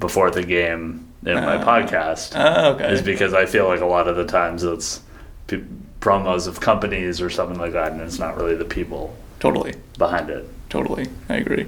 before 0.00 0.30
the 0.30 0.42
game 0.42 1.06
in 1.24 1.34
my 1.34 1.56
Uh, 1.56 1.64
podcast. 1.64 2.32
Ah, 2.36 2.68
okay. 2.68 2.92
is 2.92 3.02
because 3.02 3.34
I 3.34 3.46
feel 3.46 3.66
like 3.66 3.80
a 3.80 3.86
lot 3.86 4.08
of 4.08 4.16
the 4.16 4.24
times 4.24 4.62
it's 4.64 5.00
p- 5.48 5.64
promos 6.00 6.46
of 6.46 6.60
companies 6.60 7.20
or 7.20 7.30
something 7.30 7.58
like 7.58 7.72
that, 7.72 7.92
and 7.92 8.00
it's 8.00 8.18
not 8.18 8.36
really 8.36 8.54
the 8.54 8.64
people 8.64 9.16
totally, 9.40 9.74
behind 9.98 10.30
it. 10.30 10.44
totally. 10.70 11.06
I 11.28 11.36
agree. 11.36 11.66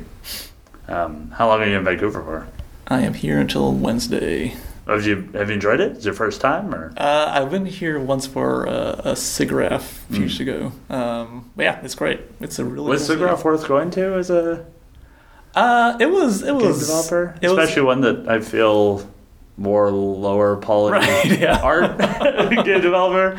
Um, 0.86 1.30
how 1.36 1.48
long 1.48 1.60
are 1.60 1.66
you 1.66 1.76
in 1.76 1.84
Vancouver 1.84 2.22
for? 2.22 2.46
I 2.86 3.00
am 3.02 3.14
here 3.14 3.38
until 3.40 3.72
Wednesday. 3.72 4.54
Have 4.88 5.06
you 5.06 5.28
have 5.34 5.48
you 5.48 5.54
enjoyed 5.54 5.80
it? 5.80 5.92
Is 5.92 5.98
it 5.98 6.04
your 6.06 6.14
first 6.14 6.40
time 6.40 6.74
or? 6.74 6.92
Uh, 6.96 7.26
I've 7.34 7.50
been 7.50 7.66
here 7.66 8.00
once 8.00 8.26
for 8.26 8.66
uh, 8.66 9.02
a 9.04 9.12
SIGGRAPH 9.12 9.72
a 9.72 9.78
few 9.80 10.20
years 10.20 10.40
ago. 10.40 10.72
Um, 10.88 11.50
but 11.56 11.62
yeah, 11.64 11.80
it's 11.82 11.94
great. 11.94 12.20
It's 12.40 12.58
a 12.58 12.64
really 12.64 12.88
Was 12.88 13.06
cool 13.06 13.16
SIGGRAPH 13.16 13.44
worth 13.44 13.68
going 13.68 13.90
to 13.92 14.14
as 14.14 14.30
a 14.30 14.64
Uh, 15.54 15.96
it 16.00 16.06
was. 16.10 16.42
It 16.42 16.54
was 16.54 16.80
developer? 16.80 17.34
It 17.42 17.48
was, 17.48 17.58
Especially 17.58 17.82
one 17.82 18.00
that 18.00 18.28
I 18.28 18.40
feel 18.40 19.06
more 19.58 19.90
lower 19.90 20.56
quality 20.56 20.98
Right, 21.06 21.38
yeah. 21.40 21.60
art 21.62 21.98
game 21.98 22.80
developer. 22.80 23.36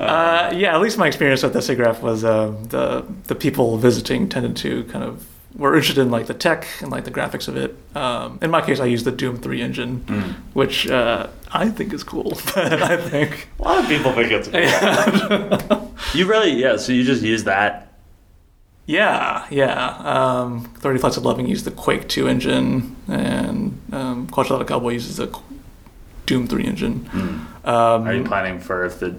Uh, 0.00 0.50
yeah, 0.56 0.74
at 0.74 0.80
least 0.80 0.98
my 0.98 1.06
experience 1.06 1.42
with 1.42 1.52
the 1.52 1.60
SIGGRAPH 1.60 2.00
was 2.00 2.24
uh, 2.24 2.52
the 2.70 3.04
the 3.28 3.34
people 3.36 3.76
visiting 3.78 4.28
tended 4.28 4.56
to 4.56 4.82
kind 4.84 5.04
of 5.04 5.24
were 5.56 5.74
interested 5.74 6.00
in 6.02 6.10
like 6.10 6.26
the 6.26 6.34
tech 6.34 6.66
and 6.80 6.90
like 6.90 7.04
the 7.04 7.10
graphics 7.10 7.48
of 7.48 7.56
it. 7.56 7.76
Um, 7.96 8.38
in 8.42 8.50
my 8.50 8.60
case, 8.60 8.80
I 8.80 8.84
used 8.84 9.04
the 9.04 9.10
Doom 9.12 9.36
Three 9.38 9.60
engine, 9.62 10.00
Mm. 10.06 10.34
which 10.52 10.88
uh, 10.88 11.28
I 11.52 11.68
think 11.70 11.92
is 11.92 12.04
cool. 12.04 12.32
I 12.56 12.96
think. 12.96 13.48
A 13.58 13.62
lot 13.62 13.78
of 13.82 13.88
people 13.88 14.12
think 14.12 14.30
it's 14.32 14.48
cool. 14.48 15.94
You 16.14 16.26
really, 16.26 16.52
yeah. 16.52 16.76
So 16.76 16.92
you 16.92 17.04
just 17.04 17.22
use 17.22 17.44
that. 17.44 17.84
Yeah, 18.86 19.46
yeah. 19.50 19.98
Um, 19.98 20.64
30 20.78 20.98
Flights 20.98 21.16
of 21.18 21.24
Loving 21.24 21.46
used 21.46 21.66
the 21.66 21.70
Quake 21.70 22.08
2 22.08 22.26
engine, 22.26 22.96
and 23.06 23.78
um, 23.92 24.26
Quadrilateral 24.28 24.66
Cowboy 24.66 24.92
uses 24.92 25.16
the 25.18 25.38
Doom 26.24 26.46
3 26.46 26.64
engine. 26.64 27.00
Mm. 27.12 27.68
Um, 27.68 28.06
Are 28.08 28.14
you 28.14 28.24
planning 28.24 28.58
for 28.60 28.86
if 28.86 28.98
the 29.00 29.14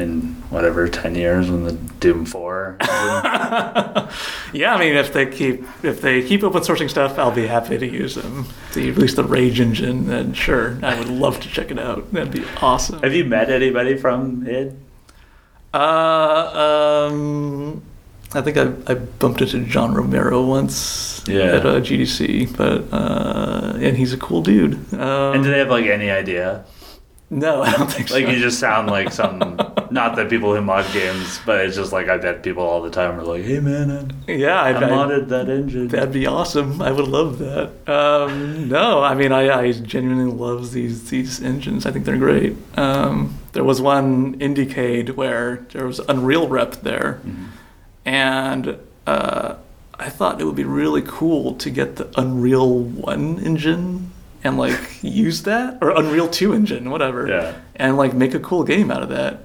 in 0.00 0.20
whatever 0.50 0.88
ten 0.88 1.14
years 1.14 1.50
when 1.50 1.64
the 1.64 1.72
Doom 1.72 2.24
Four? 2.24 2.76
yeah, 2.80 4.74
I 4.74 4.78
mean, 4.78 4.96
if 4.96 5.12
they 5.12 5.26
keep 5.26 5.64
if 5.82 6.00
they 6.00 6.22
keep 6.26 6.42
open 6.42 6.62
sourcing 6.62 6.88
stuff, 6.90 7.18
I'll 7.18 7.30
be 7.30 7.46
happy 7.46 7.78
to 7.78 7.86
use 7.86 8.14
them. 8.14 8.46
They 8.74 8.90
release 8.90 9.14
the 9.14 9.24
Rage 9.24 9.60
engine, 9.60 10.06
then 10.06 10.32
sure, 10.32 10.78
I 10.82 10.98
would 10.98 11.08
love 11.08 11.40
to 11.40 11.48
check 11.48 11.70
it 11.70 11.78
out. 11.78 12.10
That'd 12.12 12.32
be 12.32 12.44
awesome. 12.60 13.00
Have 13.02 13.14
you 13.14 13.24
met 13.24 13.50
anybody 13.50 13.96
from 13.96 14.46
id? 14.46 14.76
Uh, 15.72 17.08
um, 17.10 17.82
I 18.34 18.40
think 18.40 18.56
I, 18.56 18.72
I 18.90 18.94
bumped 18.94 19.40
into 19.40 19.60
John 19.60 19.94
Romero 19.94 20.44
once 20.44 21.22
Yeah. 21.28 21.56
at 21.56 21.66
a 21.66 21.80
GDC, 21.80 22.56
but 22.56 22.84
uh, 22.92 23.74
and 23.80 23.96
he's 23.96 24.12
a 24.12 24.16
cool 24.18 24.42
dude. 24.42 24.74
Um, 24.94 25.34
And 25.34 25.44
do 25.44 25.50
they 25.50 25.58
have 25.58 25.70
like 25.70 25.86
any 25.86 26.10
idea? 26.10 26.64
no, 27.32 27.62
I 27.62 27.70
don't 27.72 27.88
think 27.90 28.08
so. 28.08 28.14
Like 28.16 28.26
you 28.28 28.40
just 28.40 28.58
sound 28.58 28.88
like 28.90 29.12
some. 29.12 29.38
Not 29.90 30.16
that 30.16 30.28
people 30.30 30.54
who 30.54 30.60
mod 30.62 30.86
games, 30.92 31.40
but 31.44 31.60
it's 31.64 31.76
just 31.76 31.92
like 31.92 32.08
I 32.08 32.16
bet 32.16 32.42
people 32.42 32.62
all 32.62 32.80
the 32.82 32.90
time 32.90 33.18
are 33.18 33.24
like, 33.24 33.44
"Hey 33.44 33.60
man, 33.60 34.14
I, 34.28 34.32
yeah, 34.32 34.60
I 34.60 34.70
I, 34.70 34.76
I, 34.76 34.82
modded 34.82 35.28
that 35.28 35.48
engine." 35.48 35.88
that'd 35.88 36.12
be 36.12 36.26
awesome. 36.26 36.80
I 36.80 36.92
would 36.92 37.08
love 37.08 37.38
that. 37.38 37.70
Um, 37.88 38.68
no, 38.68 39.02
I 39.02 39.14
mean, 39.14 39.32
I, 39.32 39.50
I 39.50 39.72
genuinely 39.72 40.32
love 40.32 40.72
these 40.72 41.10
these 41.10 41.42
engines. 41.42 41.86
I 41.86 41.90
think 41.90 42.04
they're 42.04 42.16
great. 42.18 42.56
Um, 42.78 43.38
there 43.52 43.64
was 43.64 43.80
one 43.80 44.38
Indiecade 44.38 45.16
where 45.16 45.66
there 45.72 45.86
was 45.86 45.98
Unreal 46.00 46.46
rep 46.48 46.76
there, 46.82 47.20
Mhm. 47.26 47.46
and 48.04 48.76
uh, 49.06 49.54
I 49.98 50.08
thought 50.08 50.40
it 50.40 50.44
would 50.44 50.56
be 50.56 50.64
really 50.64 51.02
cool 51.02 51.54
to 51.54 51.70
get 51.70 51.96
the 51.96 52.08
Unreal 52.16 52.78
One 52.78 53.38
engine 53.40 54.12
and 54.44 54.56
like 54.56 54.78
use 55.02 55.42
that 55.42 55.78
or 55.82 55.90
Unreal 55.90 56.28
Two 56.28 56.52
engine, 56.54 56.90
whatever, 56.90 57.26
Yeah. 57.28 57.54
and 57.76 57.96
like 57.96 58.14
make 58.14 58.34
a 58.34 58.40
cool 58.40 58.64
game 58.64 58.90
out 58.90 59.02
of 59.02 59.08
that. 59.10 59.40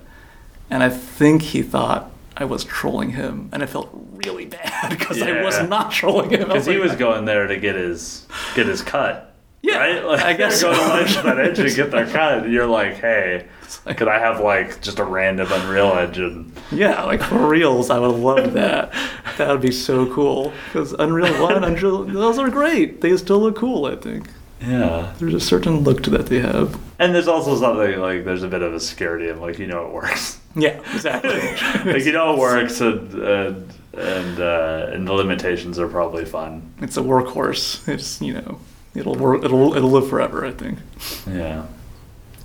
And 0.70 0.84
I 0.84 0.90
think 0.90 1.42
he 1.42 1.62
thought 1.62 2.12
I 2.38 2.46
was 2.46 2.64
trolling 2.64 3.12
him, 3.12 3.50
and 3.54 3.64
I 3.64 3.66
felt 3.66 3.90
really 4.14 4.46
bad 4.46 4.90
because 4.98 5.22
I 5.22 5.44
was 5.44 5.62
not 5.68 5.92
trolling 5.92 6.32
him. 6.32 6.48
Because 6.48 6.66
he 6.66 6.78
like, 6.78 6.90
was 6.90 6.98
going 6.98 7.26
there 7.26 7.48
to 7.48 7.58
get 7.58 7.76
his 7.76 8.28
get 8.56 8.68
his 8.68 8.82
cut. 8.82 9.34
Yeah, 9.62 9.78
right? 9.78 10.06
Like, 10.06 10.22
I 10.22 10.34
guess 10.34 10.62
going 10.62 10.76
so. 10.76 10.84
to 10.84 10.90
license 10.90 11.24
that 11.24 11.40
engine, 11.40 11.76
get 11.76 11.92
their 11.92 12.06
cut. 12.06 12.50
You're 12.50 12.68
like, 12.68 12.96
hey, 12.96 13.48
like- 13.86 13.98
could 13.98 14.08
I 14.08 14.20
have 14.20 14.40
like 14.40 14.82
just 14.82 15.00
a 15.00 15.04
random 15.04 15.48
Unreal 15.52 15.94
engine? 15.94 16.52
Yeah, 16.72 17.04
like 17.04 17.22
for 17.22 17.48
reals, 17.48 17.90
I 17.90 18.00
would 18.00 18.16
love 18.16 18.54
that. 18.54 18.92
that 19.38 19.50
would 19.50 19.62
be 19.62 19.72
so 19.72 20.12
cool. 20.14 20.52
Because 20.68 20.94
Unreal 20.94 21.42
One, 21.42 21.56
and 21.56 21.66
Unreal, 21.66 22.04
those 22.04 22.38
are 22.38 22.50
great. 22.50 23.02
They 23.02 23.16
still 23.18 23.40
look 23.40 23.56
cool. 23.56 23.86
I 23.86 23.96
think 23.96 24.28
Yeah. 24.66 25.14
there's 25.20 25.34
a 25.34 25.40
certain 25.40 25.80
look 25.80 26.04
to 26.04 26.10
that 26.12 26.28
they 26.28 26.40
have. 26.40 26.80
And 27.00 27.14
there's 27.14 27.28
also 27.28 27.56
something 27.58 28.00
like 28.00 28.26
there's 28.26 28.44
a 28.44 28.48
bit 28.48 28.62
of 28.62 28.74
a 28.74 28.80
security 28.80 29.28
of 29.30 29.40
like 29.40 29.60
you 29.60 29.68
know 29.68 29.86
it 29.88 29.94
works. 29.94 30.40
Yeah, 30.56 30.80
exactly. 30.94 31.40
like 31.94 32.06
you 32.06 32.12
know 32.14 32.34
it 32.34 32.40
works 32.40 32.80
and 32.82 33.14
and 33.14 33.74
and, 33.98 34.40
uh, 34.40 34.88
and 34.94 35.08
the 35.08 35.14
limitations 35.14 35.80
are 35.80 35.88
probably 35.88 36.26
fun. 36.26 36.62
it's 36.82 36.98
a 36.98 37.02
workhorse. 37.02 37.88
It's 37.88 38.22
you 38.22 38.34
know, 38.34 38.60
it'll 38.94 39.16
work. 39.16 39.44
It'll 39.44 39.76
it'll 39.76 39.92
live 39.92 40.10
forever. 40.10 40.46
I 40.46 40.52
think. 40.52 40.80
Yeah. 41.28 41.66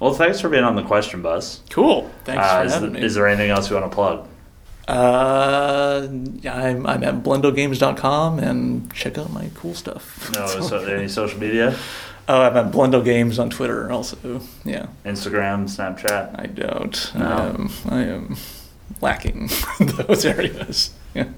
Well, 0.01 0.15
thanks 0.15 0.41
for 0.41 0.49
being 0.49 0.65
on 0.65 0.77
the 0.77 0.83
question 0.83 1.23
bus. 1.23 1.61
Cool. 1.71 2.11
Thanks 2.25 2.43
Uh, 2.45 2.61
for 2.61 2.67
is, 2.67 2.73
having 2.75 2.93
me. 2.93 3.03
is 3.03 3.15
there 3.15 3.27
anything 3.29 3.51
else 3.51 3.69
you 3.71 3.77
want 3.77 3.91
to 3.91 3.95
plug? 3.95 4.27
Uh, 4.89 6.09
I'm, 6.11 6.87
I'm 6.87 7.05
at 7.05 7.23
blendogames.com 7.23 8.39
and 8.39 8.93
check 8.93 9.19
out 9.19 9.33
my 9.33 9.51
cool 9.55 9.75
stuff. 9.75 10.31
No, 10.35 10.47
so 10.69 10.79
any 10.85 11.07
social 11.07 11.39
media, 11.39 11.77
oh, 12.31 12.43
I'm 12.43 12.57
at 12.57 12.73
Blendo 12.73 13.05
Games 13.05 13.39
on 13.39 13.51
Twitter 13.51 13.91
also. 13.91 14.41
Yeah, 14.65 14.87
Instagram, 15.05 15.65
Snapchat. 15.65 16.39
I 16.39 16.47
don't. 16.47 17.13
No. 17.15 17.27
Um, 17.27 17.71
I 17.89 18.03
am 18.03 18.37
lacking 19.01 19.51
in 19.81 19.87
those 20.07 20.25
areas. 20.25 20.93
Yeah. 21.15 21.29